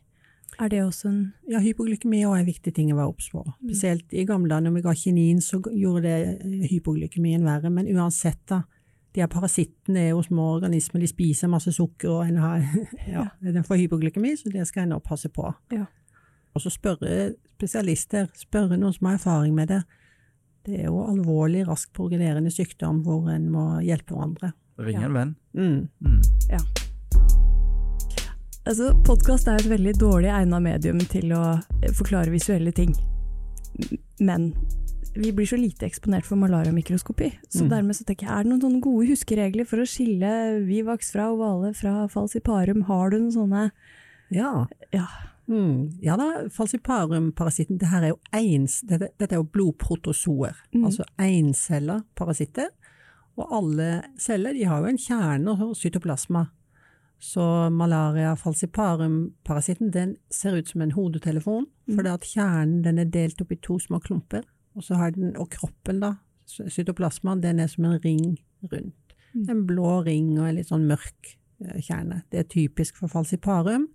[0.57, 1.19] Er det også en
[1.51, 3.43] Ja, hypoglykemi er en viktig ting å være obs på.
[3.43, 3.67] Mm.
[3.67, 7.69] Spesielt i gamle dager når vi ga kinin, så gjorde det hypoglykemien verre.
[7.73, 8.63] Men uansett, da
[9.17, 12.65] de her parasittene er jo små organismer, de spiser masse sukker, og en har,
[13.15, 15.47] ja, den får hypoglykemi, så det skal en nå passe på.
[15.73, 15.87] Ja.
[16.53, 19.81] Og så spørre spesialister, spørre noen som har erfaring med det.
[20.67, 24.51] Det er jo alvorlig, raskt progrederende sykdom hvor en må hjelpe hverandre.
[24.83, 25.29] Ring en venn.
[25.55, 25.77] Mm.
[26.03, 26.17] Mm.
[26.51, 26.59] Ja.
[28.67, 31.43] Altså, Podkast er et veldig dårlig egna medium til å
[31.95, 32.91] forklare visuelle ting.
[34.19, 34.49] Men
[35.15, 37.31] vi blir så lite eksponert for malariamikroskopi.
[37.47, 37.71] Så mm.
[37.71, 40.33] dermed så tenker jeg, er det noen sånne gode huskeregler for å skille
[40.67, 42.83] Vivax fra ovale fra falsiparum?
[42.91, 43.63] Har du noen sånne
[44.35, 44.67] Ja.
[44.91, 45.07] Ja,
[45.47, 45.99] mm.
[46.03, 50.83] ja da, falsiparumparasitten, det er jo ens, dette, dette, er jo blodprotozoer, mm.
[50.85, 52.69] altså encella parasitter.
[53.37, 56.47] Og alle celler har jo en kjerne og cytoplasma.
[57.19, 57.41] Så
[57.73, 61.95] malaria falsiparum-parasitten den ser ut som en hodetelefon, mm.
[61.95, 64.45] fordi at kjernen den er delt opp i to små klumper.
[64.77, 66.15] Og så har den, og kroppen, da,
[66.47, 68.37] cytoplasmaen, den er som en ring
[68.71, 69.15] rundt.
[69.33, 69.49] Mm.
[69.49, 71.33] En blå ring og en litt sånn mørk
[71.65, 72.21] eh, kjerne.
[72.31, 73.89] Det er typisk for falsiparum.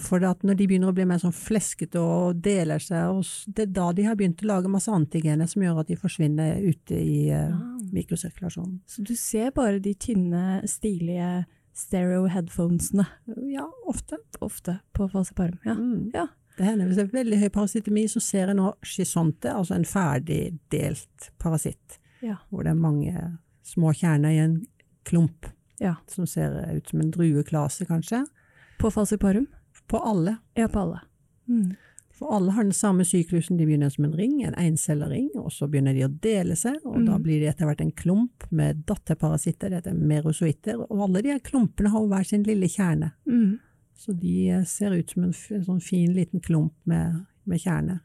[0.00, 3.72] For når de begynner å bli mer sånn fleskete og deler seg, og det er
[3.76, 7.26] da de har begynt å lage masse antigener som gjør at de forsvinner ute i
[7.28, 7.52] uh,
[7.92, 8.78] mikrosirkulasjonen.
[8.88, 11.44] Så du ser bare de tynne, stilige
[11.76, 13.04] stereo headphonesene?
[13.52, 14.16] Ja, ofte.
[14.40, 15.76] Ofte på falsiparum, ja.
[15.76, 16.10] Mm.
[16.16, 16.26] ja.
[16.56, 19.88] Det hender hvis det er veldig høy parasittemi, så ser jeg nå schisonte, altså en
[19.88, 22.36] ferdigdelt parasitt, ja.
[22.50, 23.24] hvor det er mange
[23.64, 24.58] små kjerner i en
[25.08, 25.48] klump,
[25.80, 25.96] ja.
[26.12, 28.24] som ser ut som en drueklase, kanskje.
[28.80, 29.48] På falsiparum?
[29.90, 30.36] På alle.
[30.58, 31.00] Ja, på alle.
[31.48, 31.72] Mm.
[32.22, 35.66] For alle har den samme syklusen, de begynner som en ring, en encellering, og så
[35.66, 37.06] begynner de å dele seg, og mm.
[37.08, 41.32] da blir de etter hvert en klump med datterparasitter, det heter merosoitter, og alle de
[41.32, 43.10] her klumpene har hver sin lille kjerne.
[43.26, 43.56] Mm.
[43.98, 48.00] Så de eh, ser ut som en, en sånn fin liten klump med, med, kjerne.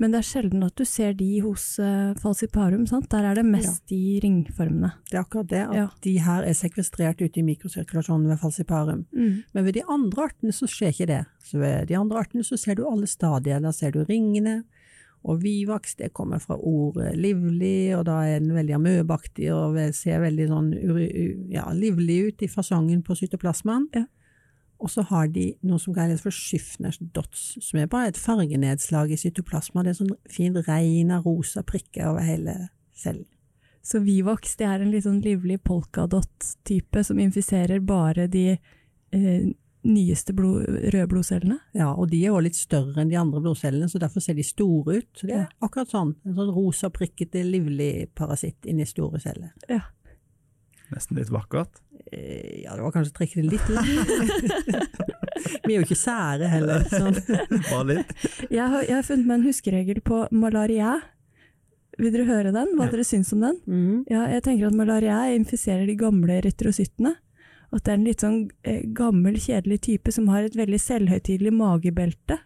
[0.00, 3.08] Men det er sjelden at du ser de hos uh, falsiparum, sant?
[3.12, 3.94] Der er det mest ja.
[3.94, 4.92] de ringformene.
[5.10, 5.86] Det er akkurat det, at ja.
[6.06, 9.04] de her er sekvestrert ute i mikrosirkulasjonen ved falsiparum.
[9.12, 9.42] Mm.
[9.52, 11.24] Men ved de andre artene så skjer ikke det.
[11.44, 13.62] Så ved de andre artene så ser du alle stadier.
[13.62, 14.62] Da ser du ringene.
[15.22, 20.18] Og vivax det kommer fra ordet livlig, og da er den veldig amøbaktig og ser
[20.24, 20.72] veldig sånn
[21.52, 23.86] ja, livlig ut i fasongen på cytoplasmaen.
[23.94, 24.08] Ja.
[24.82, 29.12] Og så har de noe som kalles for Schiffners dots, som er bare et fargenedslag
[29.14, 29.84] i cytoplasma.
[29.84, 32.56] Det er sånn fin regn av rosa prikker over hele
[32.98, 33.28] cellen.
[33.82, 39.48] Så Vivox det er en litt sånn livlig polkadott-type som infiserer bare de eh,
[39.82, 41.58] nyeste blod, røde blodcellene?
[41.74, 44.46] Ja, og de er også litt større enn de andre blodcellene, så derfor ser de
[44.46, 45.10] store ut.
[45.18, 46.14] Så det er akkurat sånn.
[46.26, 49.50] En sånn rosa prikkete, livlig parasitt inni store celler.
[49.70, 49.82] Ja.
[50.92, 51.80] Nesten litt vakkert?
[52.12, 54.92] Eh, ja, det var kanskje å trekke det litt langt.
[55.64, 56.84] Vi er jo ikke sære heller.
[56.90, 57.16] Sånn.
[57.70, 58.12] Bare litt.
[58.50, 60.98] Jeg har, jeg har, funnet meg en huskeregel på malaria.
[62.00, 62.74] Vil dere høre den?
[62.76, 62.94] Hva ja.
[62.94, 63.58] dere syns om den?
[63.64, 63.98] Mm.
[64.12, 67.16] Ja, jeg tenker at malaria infiserer de gamle retrocyttene.
[67.72, 71.54] At det er en litt sånn eh, gammel, kjedelig type som har et veldig selvhøytidelig
[71.56, 72.42] magebelte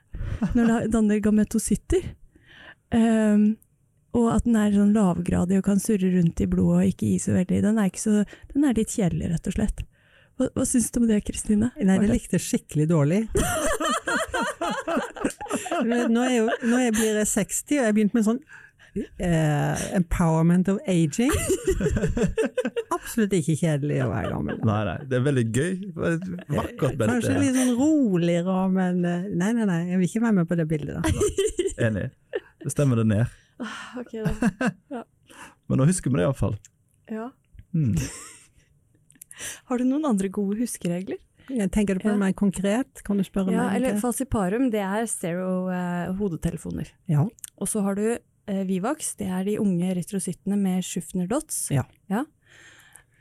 [0.54, 2.12] når det danner gametocytter.
[2.94, 3.56] Um,
[4.16, 7.18] og at den er sånn lavgradig og kan surre rundt i blodet og ikke gi
[7.22, 7.60] så veldig.
[7.66, 8.22] Den er, så,
[8.54, 9.82] den er litt kjedelig, rett og slett.
[10.36, 11.70] Hva, hva syns du om det, Kristine?
[11.76, 13.22] Nei, det likte skikkelig dårlig.
[15.86, 18.46] nå, er jo, nå er, blir jeg 60, og jeg har begynt med sånn
[18.96, 21.28] Uh, empowerment of aging.
[22.96, 24.56] Absolutt ikke kjedelig å være gammel.
[24.64, 25.74] Nei, nei, det er veldig gøy.
[25.98, 27.10] Vakkert belte.
[27.10, 30.56] Kanskje litt sånn roligere, men eh, nei, nei, nei, jeg vil ikke være med på
[30.56, 30.96] det bildet.
[30.96, 31.28] da.
[31.90, 32.06] Enig.
[32.64, 33.36] Det stemmer det ned.
[34.00, 34.70] Ok, da.
[34.96, 35.04] Ja.
[35.68, 36.56] Men nå husker vi det iallfall.
[37.10, 37.30] ja.
[37.74, 37.96] Mm.
[39.68, 41.18] Har du noen andre gode huskeregler?
[41.52, 42.16] Jeg tenker du på Ja.
[42.18, 43.02] mer konkret?
[43.04, 43.76] Kan du spørre Ja, meg?
[43.76, 46.88] eller falsiparum, det er stereo eh, hodetelefoner.
[47.06, 47.26] Ja.
[47.60, 51.68] Og så har du eh, Vivax, det er de unge retrocyttene med Schufner dots.
[51.70, 51.84] Ja.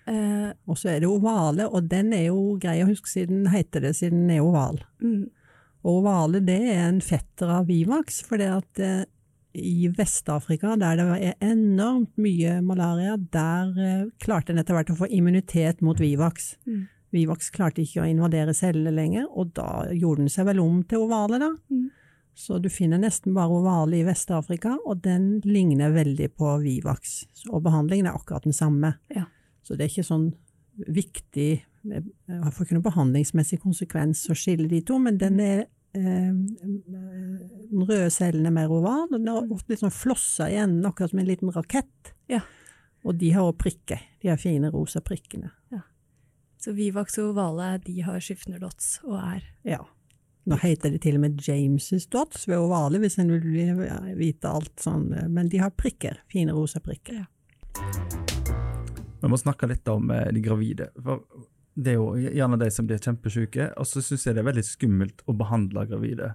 [0.07, 3.81] Eh, Og så er det ovale, og den er jo grei å huske siden heter
[3.81, 4.79] det siden den er oval.
[5.01, 5.25] mm,
[5.83, 9.03] Og ovale det er en fetter av Vivax, for det at eh,
[9.55, 14.97] i Vest-Afrika, der det er enormt mye malaria, der eh, klarte en etter hvert å
[14.99, 16.55] få immunitet mot Vivax.
[16.67, 16.85] Mm.
[17.15, 21.05] Vivax klarte ikke å invadere cellene lenger, og da gjorde den seg vel om til
[21.05, 21.53] ovale, da.
[21.71, 21.85] Mm.
[22.35, 27.21] Så du finner nesten bare ovale i Vest-Afrika, og den ligner veldig på Vivax.
[27.47, 28.97] Og behandlingen er akkurat den samme.
[29.15, 29.29] Ja.
[29.63, 30.33] Så det er ikke sånn
[30.75, 37.85] viktig for å noen behandlingsmessig konsekvens å skille de to, men den er eh, den
[37.87, 41.13] røde cellen er mer oval, og den har ofte litt sånn flosser i enden, akkurat
[41.13, 42.13] som en liten rakett.
[42.31, 42.41] Ja.
[43.05, 45.51] Og de har også prikker, de har fine rosa prikkene.
[46.59, 49.83] så Vivax og ovale, de har skiftende dots og er Ja.
[50.45, 53.87] Nå heter det til og med James' dots ved ovale, hvis en vil
[54.17, 57.25] vite alt sånn, men de har prikker, fine rosa prikker.
[57.25, 57.25] Ja.
[59.25, 60.91] Vi må snakke litt om eh, de gravide.
[61.01, 61.23] For
[61.75, 64.63] det er jo gjerne de som blir kjempesyke, og så syns jeg det er veldig
[64.63, 66.31] skummelt å behandle gravide.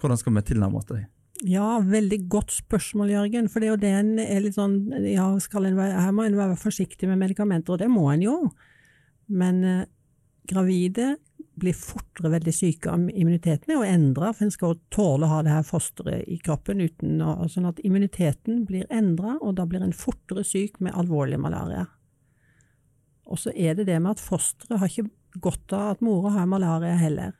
[0.00, 1.02] Hvordan skal vi tilnærme oss det?
[1.44, 3.48] Ja, veldig godt spørsmål, Jørgen.
[3.50, 4.76] For det er jo det en er litt sånn
[5.10, 8.36] Ja, en være, her må en være forsiktig med medikamenter, og det må en jo.
[9.32, 9.84] Men eh,
[10.48, 11.16] gravide
[11.60, 12.94] blir fortere veldig syke.
[13.12, 16.80] Immuniteten er jo endra, for en skal tåle å ha det her fosteret i kroppen
[16.80, 17.20] uten
[17.52, 21.84] Sånn at immuniteten blir endra, og da blir en fortere syk med alvorlig malaria.
[23.32, 25.08] Og så er det det med at fosteret har ikke
[25.40, 27.32] godt av at mora har malaria heller.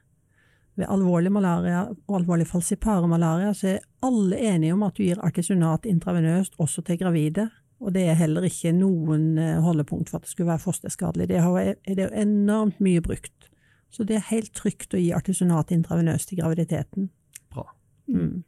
[0.80, 5.84] Ved alvorlig malaria og alvorlig falsiparemalaria så er alle enige om at du gir artisonat
[5.88, 7.51] intravenøst også til gravide,
[7.82, 11.28] og det er heller ikke noen eh, holdepunkt for at det skulle være fosterskadelig.
[11.28, 13.51] Det er det jo enormt mye brukt.
[13.93, 17.11] Så det er helt trygt å gi artisonat intravenøst i graviditeten.
[17.53, 17.66] Bra.
[18.09, 18.45] Mm.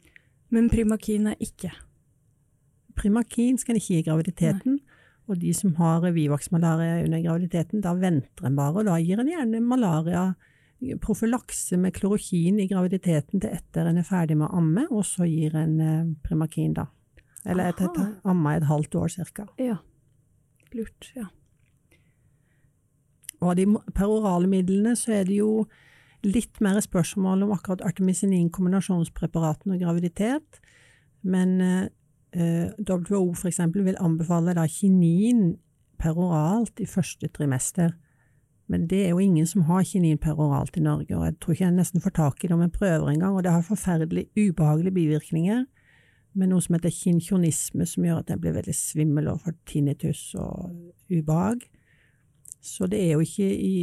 [0.54, 1.72] Men Primakin er ikke.
[2.96, 4.78] Primakin skal en ikke gi i graviditeten,
[5.28, 9.30] og de som har Vivax-malaria under graviditeten, da venter en bare, og da gir en
[9.30, 10.26] gjerne malaria
[11.00, 15.28] profylakse med klorokin i graviditeten til etter en er ferdig med å amme, og så
[15.28, 16.88] gir en eh, Primakin da.
[17.44, 18.12] Eller etter et, Aha.
[18.32, 19.46] amma et halvt år cirka.
[19.60, 19.78] Ja.
[20.74, 21.28] Lurt, ja.
[23.40, 25.66] Og av de perorale midlene så er det jo
[26.24, 30.60] litt mer spørsmål om akkurat artemisinin kombinasjonspreparatene og graviditet,
[31.22, 31.92] men eh,
[32.34, 35.54] WHO for eksempel vil anbefale da kinin
[36.00, 37.92] peroralt i første trimester.
[38.66, 41.64] Men det er jo ingen som har kinin peroralt i Norge, og jeg tror ikke
[41.64, 44.94] jeg nesten får tak i det om jeg prøver engang, og det har forferdelig ubehagelige
[44.94, 45.64] bivirkninger,
[46.34, 50.22] med noe som heter kinkjonisme, som gjør at jeg blir veldig svimmel og får tinnitus
[50.34, 50.72] og
[51.12, 51.60] ubehag.
[52.64, 53.74] Så det er jo ikke, i,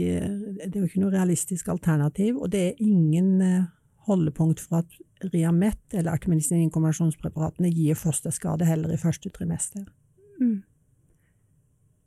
[0.66, 3.70] det er jo ikke noe realistisk alternativ, og det er ingen eh,
[4.10, 4.98] holdepunkt for at
[5.30, 9.86] Riamet eller artemisinin-kombinasjonspreparatene gir fosterskade heller i første trimester.
[10.42, 10.62] Mm.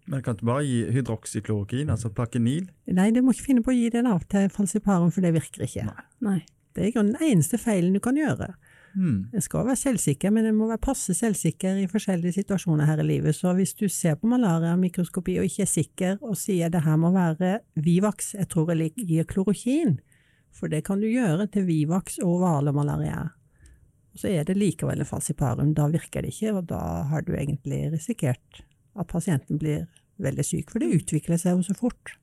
[0.07, 2.67] Men kan du bare gi hydroksyklorokin, altså plakenil?
[2.93, 5.65] Nei, du må ikke finne på å gi det da til falsiparum, for det virker
[5.65, 5.87] ikke.
[6.27, 6.43] Nei.
[6.75, 8.51] Det er i grunnen den eneste feilen du kan gjøre.
[8.99, 9.31] Mm.
[9.35, 13.07] En skal være selvsikker, men en må være passe selvsikker i forskjellige situasjoner her i
[13.07, 13.35] livet.
[13.39, 16.83] Så hvis du ser på malaria og mikroskopi og ikke er sikker, og sier det
[16.85, 19.97] her må være Vivax, jeg tror jeg lik- gir klorokin,
[20.55, 23.25] for det kan du gjøre til Vivax og ovale malaria.
[24.15, 26.81] Så er det likevel en falsiparum, da virker det ikke, og da
[27.11, 28.63] har du egentlig risikert
[28.95, 29.89] at pasienten blir
[30.23, 32.15] veldig syk, for det utvikler seg jo så fort.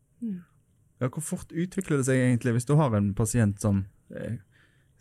[1.02, 3.84] Ja, hvor fort utvikler det seg egentlig hvis du har en pasient som,
[4.16, 4.40] eh,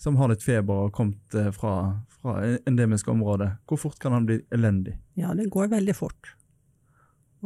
[0.01, 1.75] som har litt feber og kommet eh, fra,
[2.19, 3.53] fra endemisk område?
[3.71, 4.97] Hvor fort kan han bli elendig?
[5.21, 6.35] Ja, det går veldig fort.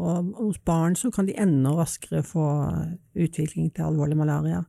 [0.01, 2.47] Og hos barn så kan de enda raskere få
[3.15, 4.65] utvikling til alvorlig malaria.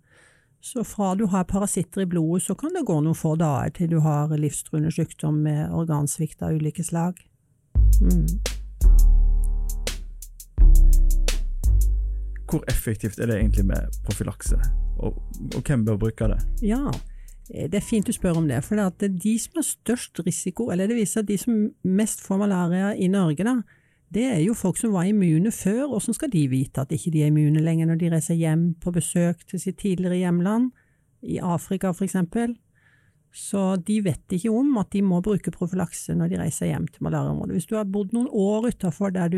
[0.66, 3.92] Så fra du har parasitter i blodet, så kan det gå noen få dager til
[3.92, 7.20] du har livstruende sykdom med organsvikt av ulike slag.
[8.02, 8.26] Mm.
[12.50, 14.58] Hvor effektivt er det egentlig med profylakse,
[14.98, 15.22] og,
[15.54, 16.42] og hvem bør bruke det?
[16.66, 16.82] Ja,
[17.54, 18.64] eh, det er fint du spør om det.
[18.66, 22.26] For det at de som har størst risiko, eller det viser at de som mest
[22.26, 23.60] får malaria i Norge, da,
[24.14, 25.88] det er jo folk som var immune før.
[25.92, 28.94] Hvordan skal de vite at ikke de er immune lenger når de reiser hjem på
[28.96, 30.72] besøk til sitt tidligere hjemland,
[31.26, 32.54] i Afrika for eksempel?
[33.36, 37.04] Så de vet ikke om at de må bruke profylakse når de reiser hjem til
[37.04, 37.58] malariaområdet.
[37.58, 39.34] Hvis du har bodd noen år utafor der,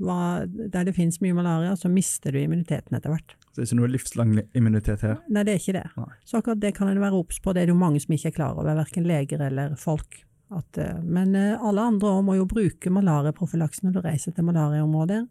[0.00, 3.36] der, det finnes mye malaria, så mister du immuniteten etter hvert.
[3.50, 5.20] Så det er ikke noe livslang immunitet her?
[5.28, 5.86] Nei, det er ikke det.
[5.98, 6.08] Nei.
[6.24, 7.52] Så akkurat det kan en være obs på.
[7.52, 10.22] Det er det jo mange som ikke er klar over, verken leger eller folk.
[10.50, 15.26] At, eh, men eh, alle andre må jo bruke malariaprofylakse når du reiser til malariaområder.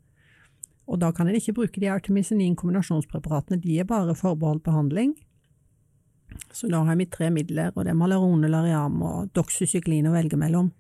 [0.90, 5.14] Og da kan en ikke bruke de artemisinin kombinasjonspreparatene, de er bare forbeholdt behandling.
[6.54, 10.16] Så da har jeg mitt tre midler, og det er Malarone, Lariam og doxycyklin å
[10.16, 10.72] velge mellom.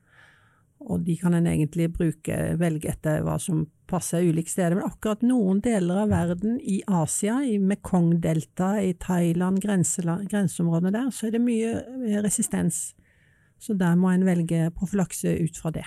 [0.79, 4.77] Og de kan en egentlig bruke, velge etter hva som passer ulike steder.
[4.77, 11.27] Men akkurat noen deler av verden, i Asia, i Mekong-delta, i Thailand, grenseområdene der, så
[11.27, 12.93] er det mye eh, resistens
[13.59, 15.85] så der må en velge profylakse ut fra det.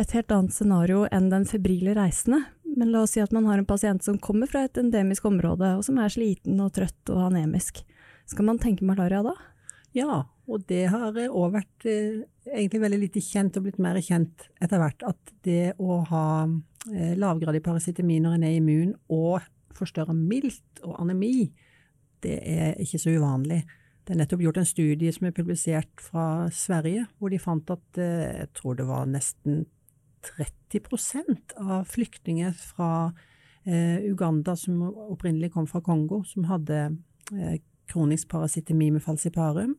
[0.00, 2.40] Et helt annet scenario enn den febrile reisende,
[2.72, 5.74] men la oss si at man har en pasient som kommer fra et endemisk område,
[5.76, 7.82] og som er sliten og trøtt og anemisk.
[8.30, 9.34] Skal man tenke malaria da?
[9.92, 14.48] Ja, og det har òg vært eh, egentlig veldig lite kjent, og blitt mer kjent
[14.62, 19.44] etter hvert, at det å ha eh, lavgradig parasitemi når en er immun, og
[19.76, 21.50] forstørre mildt og anemi,
[22.24, 23.60] det er ikke så uvanlig.
[24.02, 28.00] Det er nettopp gjort en studie som er publisert fra Sverige, hvor de fant at
[28.02, 29.64] eh, jeg tror det var nesten
[30.26, 33.12] 30% av flyktninger fra
[33.64, 36.80] eh, Uganda som opprinnelig kom fra Kongo, som hadde
[37.30, 39.76] eh, kronisk parasitemi med falsiparum.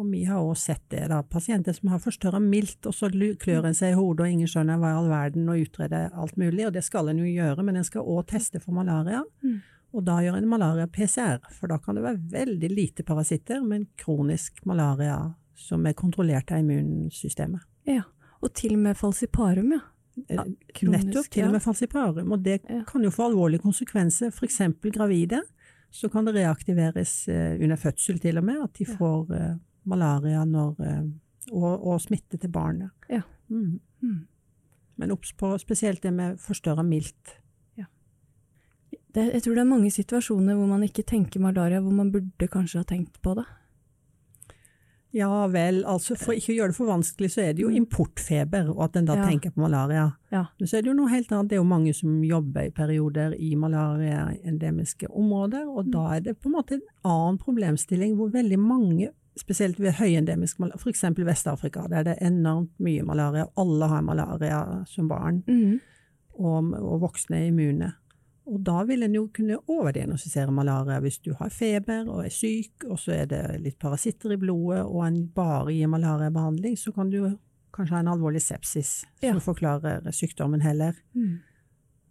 [0.00, 1.18] Og vi har også sett det, da.
[1.26, 4.80] Pasienter som har forstørra mildt, og så klør en seg i hodet, og ingen skjønner
[4.80, 6.64] hva i all verden, og utreder alt mulig.
[6.68, 9.20] Og det skal en jo gjøre, men en skal òg teste for malaria.
[9.44, 9.58] Mm.
[9.90, 14.62] Og da gjør en malaria-PCR, for da kan det være veldig lite parasitter, men kronisk
[14.68, 15.18] malaria
[15.58, 17.64] som er kontrollert av immunsystemet.
[17.90, 18.04] Ja,
[18.40, 19.80] og til og med falsiparum, ja.
[20.30, 20.44] ja
[20.76, 22.30] kronisk, Nettopp, til og med falsiparum.
[22.36, 22.84] Og det ja.
[22.88, 24.62] kan jo få alvorlige konsekvenser, f.eks.
[24.94, 25.42] gravide.
[25.90, 28.96] Så kan det reaktiveres uh, under fødsel til og med, at de ja.
[28.96, 29.58] får uh,
[29.90, 30.78] malaria når,
[31.50, 32.94] og, og, smitte til barnet.
[33.10, 33.24] Ja.
[33.50, 33.80] Mm.
[34.04, 34.20] Mm.
[35.00, 37.39] Men obs på spesielt det med forstørra mildt
[39.14, 42.50] det, jeg tror det er mange situasjoner hvor man ikke tenker malaria, hvor man burde
[42.50, 43.46] kanskje ha tenkt på det.
[45.10, 47.78] Ja vel, altså for ikke å gjøre det for vanskelig, så er det jo mm.
[47.80, 49.26] importfeber, og at en da ja.
[49.26, 50.04] tenker på malaria.
[50.30, 50.44] Ja.
[50.60, 52.74] Men så er det jo noe helt annet, det er jo mange som jobber i
[52.74, 55.94] perioder i malariaendemiske områder, og mm.
[55.96, 60.62] da er det på en måte en annen problemstilling hvor veldig mange, spesielt ved høyendemisk
[60.62, 61.04] malaria, f.eks.
[61.26, 65.74] Vest-Afrika, der det er enormt mye malaria, alle har malaria som barn, mm.
[66.38, 67.90] og, og voksne er immune.
[68.50, 72.88] Og da vil en jo kunne overdiagnostisere malaria hvis du har feber og er syk,
[72.88, 77.12] og så er det litt parasitter i blodet, og en bare gir malariabehandling, så kan
[77.12, 77.20] du
[77.74, 79.44] kanskje ha en alvorlig sepsis som ja.
[79.44, 80.98] forklarer sykdommen heller.
[81.14, 81.38] Mm.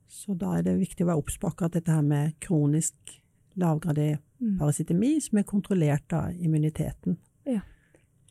[0.09, 3.17] Så da er det viktig å være obs på akkurat dette her med kronisk
[3.59, 4.55] lavgradig mm.
[4.61, 7.19] parasitemi, som er kontrollert av immuniteten.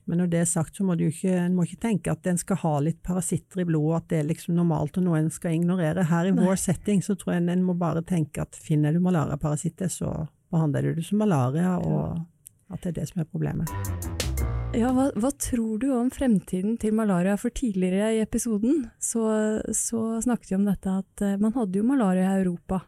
[0.09, 2.39] Men når det er sagt, så må du ikke, en må ikke tenke at en
[2.41, 5.59] skal ha litt parasitter i blodet, at det er liksom normalt og noe en skal
[5.59, 6.07] ignorere.
[6.09, 6.47] Her i Nei.
[6.49, 10.15] vår setting så tror jeg en må bare tenke at finner du malariaparasitter, så
[10.49, 12.25] behandler du det som malaria, og
[12.73, 13.73] at det er det som er problemet.
[14.77, 17.37] Ja, hva, hva, tror du om fremtiden til malaria?
[17.41, 19.25] For tidligere i episoden så,
[19.77, 22.83] så snakket vi om dette at eh, man hadde jo malaria i Europa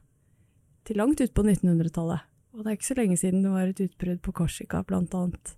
[0.88, 2.26] til langt ut på 1900-tallet.
[2.56, 5.56] Og det er ikke så lenge siden det var et utbrudd på Korsika, blant annet.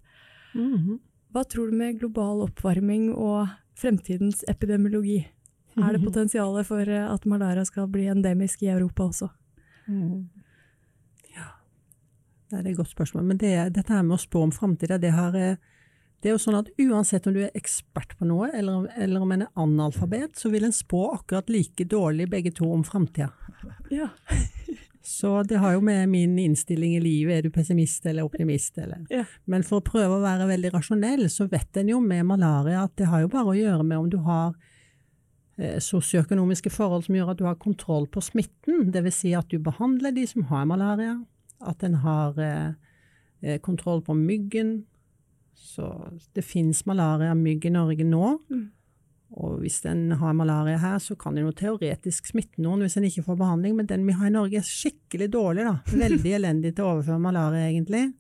[0.55, 0.99] Mm -hmm.
[1.33, 5.23] Hva tror du med global oppvarming og fremtidens epidemiologi?
[5.81, 9.31] Er det potensial for eh, at malaria skal bli endemisk i Europa også?
[9.89, 10.29] Mm.
[11.33, 11.49] Ja,
[12.51, 13.25] det er et godt spørsmål.
[13.31, 15.57] Men det, dette her med å spå om framtida, det, eh,
[16.21, 19.33] det, er jo sånn at uansett om du er ekspert på noe, eller, eller om
[19.33, 23.33] en er analfabet, så vil en spå akkurat like dårlig begge to om framtida.
[23.89, 24.13] Ja.
[25.03, 29.03] Så det har jo med min innstilling i livet, er du pessimist eller optimist, eller
[29.11, 29.25] ja.
[29.51, 32.95] Men for å prøve å være veldig rasjonell, så vet en jo med malaria at
[33.01, 34.53] det har jo bare å gjøre med om du har
[35.59, 39.19] eh, sosioøkonomiske forhold som gjør at du har kontroll på smitten, dvs.
[39.25, 41.17] Si at du behandler de som har malaria,
[41.67, 42.71] at en har eh,
[43.43, 44.85] eh kontroll på myggen.
[45.59, 45.89] Så
[46.35, 48.39] det finnes malaria-mygg i Norge nå.
[48.51, 48.71] Mm.
[49.33, 53.07] Og hvis en har malaria her, så kan en jo teoretisk smitte noen hvis en
[53.09, 55.79] ikke får behandling, men den vi har i Norge er skikkelig dårlig, da.
[56.05, 58.11] Veldig elendig til å overføre malaria, egentlig.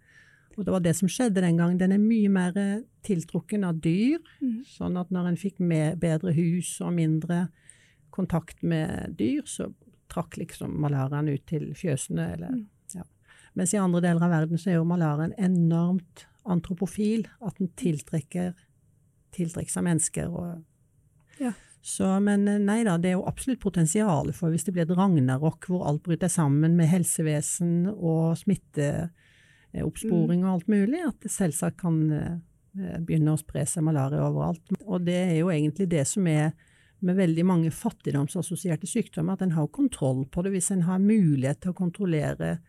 [0.56, 1.78] Og det var det som skjedde den gangen.
[1.80, 2.56] Den er mye mer
[3.04, 4.58] tiltrukken av dyr, mm.
[4.68, 5.60] sånn at når en fikk
[6.00, 7.46] bedre hus og mindre
[8.12, 9.70] kontakt med dyr, så
[10.12, 12.66] trakk liksom malariaen ut til fjøsene, eller mm.
[12.98, 13.06] ja.
[13.56, 18.52] Mens i andre deler av verden så er jo malariaen enormt antropofil, at den tiltrekker,
[19.36, 20.60] tiltrekker seg mennesker og
[21.41, 21.53] Ja.
[21.83, 24.97] Så, men eh, nei da, det er jo absolutt potensial for hvis det blir et
[24.97, 31.80] ragnarok hvor alt bryter sammen med helsevesen og smitteoppsporing og alt mulig, at det selvsagt
[31.83, 34.62] kan eh, begynne å spre seg malaria overalt.
[34.87, 36.53] Og det er jo egentlig det som er
[37.03, 41.59] med veldig mange fattigdomsassosierte sykdommer, at en har kontroll på det hvis en har mulighet
[41.64, 42.61] til å kontrollere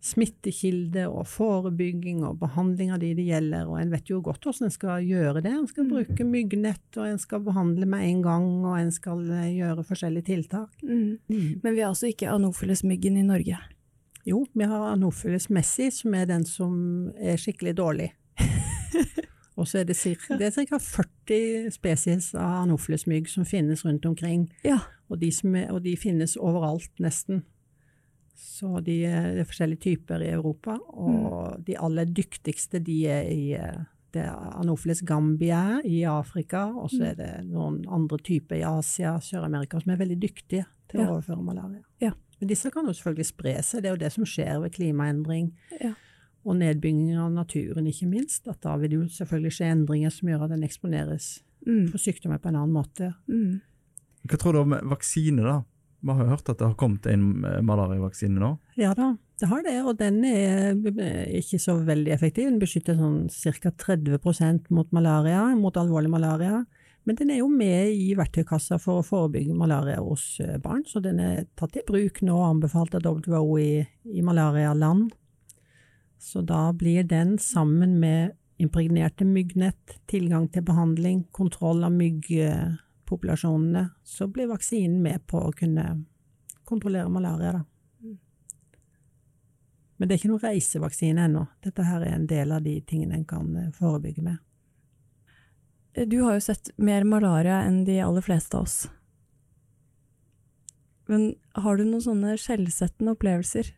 [0.00, 4.68] smittekilde og forebygging og behandling av de det gjelder, og en vet jo godt hvordan
[4.70, 5.52] en skal gjøre det.
[5.52, 5.90] En skal Mm.
[5.90, 10.24] bruke myggnett, og en skal behandle med en gang, og en skal eh, gjøre forskjellige
[10.24, 10.70] tiltak.
[10.82, 11.18] Mm.
[11.28, 11.60] Mm.
[11.62, 13.58] Men vi har altså ikke anofilesmyggen i Norge.
[14.26, 18.10] Jo, vi har Anopheles messi, som er den som er skikkelig dårlig.
[19.56, 20.78] og så er det, cirka, det ca.
[20.78, 24.50] 40 spesies av anofilesmygg som finnes rundt omkring.
[24.64, 24.78] Ja.
[25.10, 27.44] Og de, som er, og de finnes overalt, nesten.
[28.40, 33.28] Så de er, det er forskjellige typer i Europa, og de aller dyktigste de er
[33.30, 33.80] i eh,
[34.12, 39.12] det er Anopheles gambia i Afrika, og så er det noen andre typer i Asia,
[39.22, 41.06] Sør-Amerika, som er veldig dyktige til Ja.
[41.06, 41.84] å overføre malaria.
[42.02, 42.10] Ja.
[42.40, 45.52] Men disse kan jo selvfølgelig spre seg, det er jo det som skjer ved klimaendring.
[45.80, 45.92] Ja.
[46.44, 48.48] Og nedbygging av naturen, ikke minst.
[48.48, 51.90] At da vil det jo selvfølgelig skje endringer som gjør at den eksponeres Mm.
[51.92, 53.14] for sykdommer på en annen måte.
[53.28, 53.60] Mm.
[54.26, 55.58] Hva tror du om vaksine, da?
[56.00, 58.54] Vi har hørt at det har kommet en eh, malariavaksine nå.
[58.80, 62.48] Ja da, det har det, og den er eh, ikke så veldig effektiv.
[62.48, 63.26] Den beskytter sånn
[63.60, 63.72] ca.
[63.84, 66.62] 30% mot malaria, mot alvorlig malaria.
[67.08, 71.00] Men den er jo med i verktøykassa for å forebygge malaria hos eh, barn, så
[71.04, 73.72] den er tatt i bruk nå og anbefalt av WHO i,
[74.04, 75.10] i malarialand.
[76.20, 81.94] Så da blir den sammen med impregnerte myggnett, tilgang til behandling, kontroll av
[83.10, 86.04] myggpopulasjonene, så blir vaksinen med på å kunne
[86.64, 87.64] kontrollere malaria, da.
[89.96, 91.46] Men det er ikke noen reisevaksine ennå.
[91.60, 94.38] Dette her er en del av de tingene en kan eh, forebygge med.
[96.08, 98.88] Du har jo sett mer malaria enn de aller fleste av oss.
[101.04, 103.74] Men har du noen sånne skjellsettende opplevelser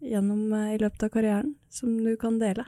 [0.00, 2.66] gjennom, eh, i løpet av karrieren som du kan dele?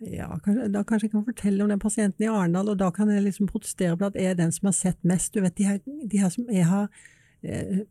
[0.00, 3.10] Ja, kanskje, da kanskje jeg kan fortelle om den pasienten i Arendal, og da kan
[3.12, 5.34] jeg liksom protestere på at jeg er den som har sett mest.
[5.34, 6.86] Du vet, de her, de her som jeg har
[7.44, 7.82] eh,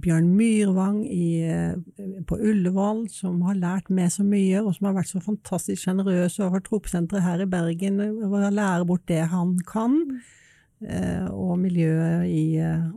[0.00, 1.74] Bjørn Myrvang i, eh,
[2.28, 6.38] på Ullevål, som har lært meg så mye, og som har vært så fantastisk sjenerøs
[6.40, 10.00] overfor Tropesenteret her i Bergen, og lærer bort det han kan.
[10.82, 12.46] Eh, og miljøet i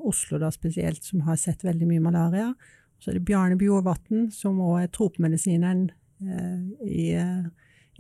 [0.08, 2.50] Oslo da spesielt, som har sett veldig mye malaria.
[3.04, 5.88] Så er det Bjarne Bjorvatn, som også er tropemedisineren
[6.24, 7.08] eh, i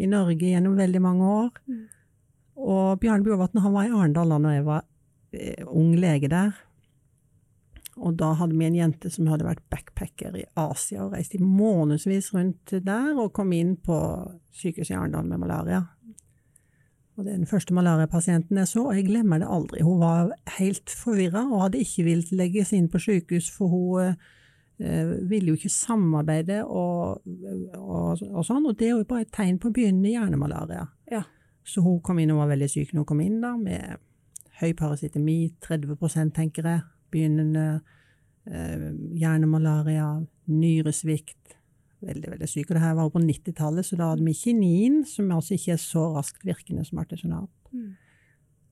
[0.01, 1.51] i Norge gjennom veldig mange år.
[2.55, 4.85] Og Bjarne Bjorvatn han var i Arendal da jeg var
[5.35, 6.55] eh, ung lege der.
[7.95, 11.39] Og da hadde vi en jente som hadde vært backpacker i Asia og reist i
[11.39, 13.97] månedsvis rundt der, og kom inn på
[14.55, 15.85] sykehuset i Arendal med malaria.
[17.15, 19.83] Og det er den første malariapasienten jeg så, og jeg glemmer det aldri.
[19.87, 24.17] Hun var helt forvirra og hadde ikke villet legges inn på sykehus, for hun eh,
[24.77, 27.21] ville jo ikke samarbeide og,
[27.77, 30.83] og, og sånn, og det er jo bare et tegn på begynnende hjernemalaria.
[31.11, 31.21] Ja.
[31.65, 34.01] Så hun kom inn og var veldig syk når hun kom inn, da, med
[34.59, 37.65] høy parasitemi, 30% tenker jeg, begynnende
[38.47, 40.09] eh, hjernemalaria,
[40.51, 41.57] nyresvikt,
[42.05, 42.69] veldig, veldig syk.
[42.69, 45.75] Og det her var jo på 90-tallet, så da hadde vi kinin, som altså ikke
[45.75, 47.51] er så raskt virkende som artesonat.
[47.71, 47.93] Mm.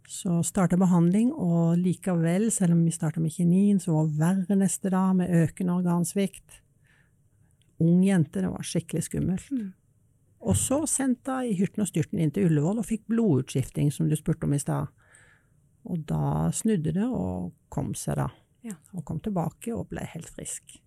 [0.10, 4.58] Så starta behandling, og likevel, selv om vi starta med kinin, så var det verre
[4.60, 6.60] neste dag, med økende organsvikt.
[7.84, 9.47] Ung jente, det var skikkelig skummelt.
[9.51, 9.72] Mm.
[10.43, 14.10] Og så sendte hun i hyrten og styrten inn til Ullevål og fikk blodutskifting, som
[14.12, 14.91] du spurte om i stad.
[15.88, 18.30] Og da snudde det og kom seg, da.
[18.64, 18.76] Ja.
[18.95, 20.78] Og kom tilbake og ble helt frisk.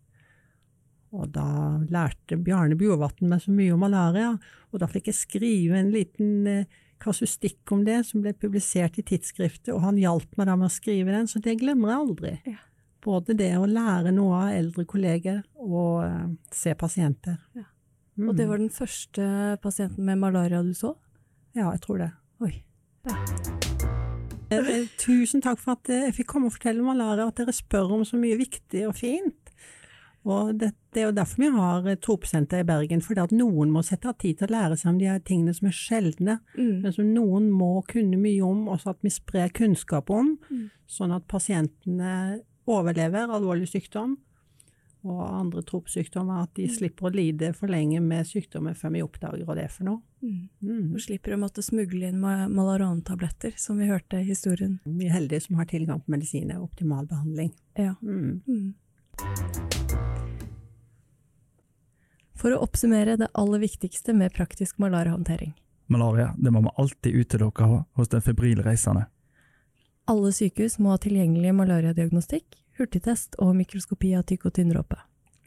[1.16, 1.46] Og da
[1.92, 4.34] lærte Bjarne Bjorvatn meg så mye om malaria,
[4.72, 9.04] og da fikk jeg skrive en liten eh, kasustikk om det, som ble publisert i
[9.06, 12.34] tidsskriftet, og han hjalp meg da med å skrive den, så det glemmer jeg aldri.
[12.48, 12.60] Ja.
[13.06, 17.38] Både det å lære noe av eldre kolleger, og uh, se pasienter.
[17.54, 17.68] Ja.
[18.16, 18.30] Mm.
[18.30, 19.24] Og det var den første
[19.62, 20.94] pasienten med malaria du så?
[21.56, 22.10] Ja, jeg tror det.
[22.44, 22.54] Oi.
[24.46, 27.54] Eh, eh, Tusen takk for at jeg fikk komme og fortelle om malaria, at dere
[27.54, 29.52] spør om så mye viktig og fint.
[30.26, 33.70] Og det, det er jo derfor vi har eh, Tropesenter i Bergen, fordi at noen
[33.70, 36.40] må sette av tid til å lære seg om de her tingene som er sjeldne,
[36.58, 36.80] Mm.
[36.82, 40.70] men som noen må kunne mye om, og så at vi sprer kunnskap om, Mm.
[40.90, 44.16] sånn at pasientene overlever alvorlig sykdom
[45.06, 49.44] og andre tropesykdommer, at de slipper å lide for lenge med sykdommer før vi oppdager
[49.46, 50.00] hva det er for noe.
[50.24, 50.48] Mm.
[50.64, 50.92] Mm.
[50.94, 54.80] Og slipper å måtte smugle inn ma- Malaron-tabletter, som vi hørte i historien.
[54.84, 57.52] Vi er heldige som har tilgang på medisiner og optimal behandling.
[57.78, 57.94] Ja.
[58.02, 58.74] Mm.
[62.36, 65.54] For å oppsummere det aller viktigste med praktisk malariahåndtering.
[65.86, 69.06] Malaria det må vi alltid utelukke hos den febrile reisende.
[70.06, 74.46] Alle sykehus må ha tilgjengelig malariadiagnostikk, hurtigtest og mikroskopi av tykk-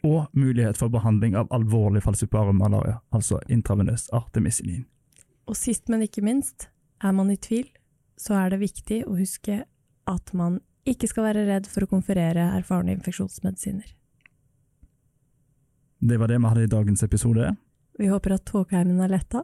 [0.02, 4.84] Og mulighet for behandling av alvorlig falsiparum malaria, altså intravenøs artemisinin.
[5.46, 6.68] Og sist, men ikke minst,
[7.02, 7.68] er man i tvil,
[8.16, 9.64] så er det viktig å huske
[10.06, 13.88] at man ikke skal være redd for å konferere erfarne infeksjonsmedisiner.
[16.00, 17.56] Det var det vi hadde i dagens episode.
[17.98, 19.42] Vi håper at tåkeheimen er letta.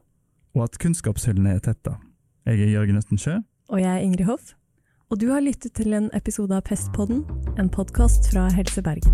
[0.57, 1.99] Og at kunnskapshyllene er tetta.
[2.49, 3.43] Jeg er Jørgen Østen Sjø.
[3.69, 4.55] Og jeg er Ingrid Hoff.
[5.11, 7.27] Og du har lyttet til en episode av Pestpodden,
[7.61, 9.13] en podkast fra Helse Bergen.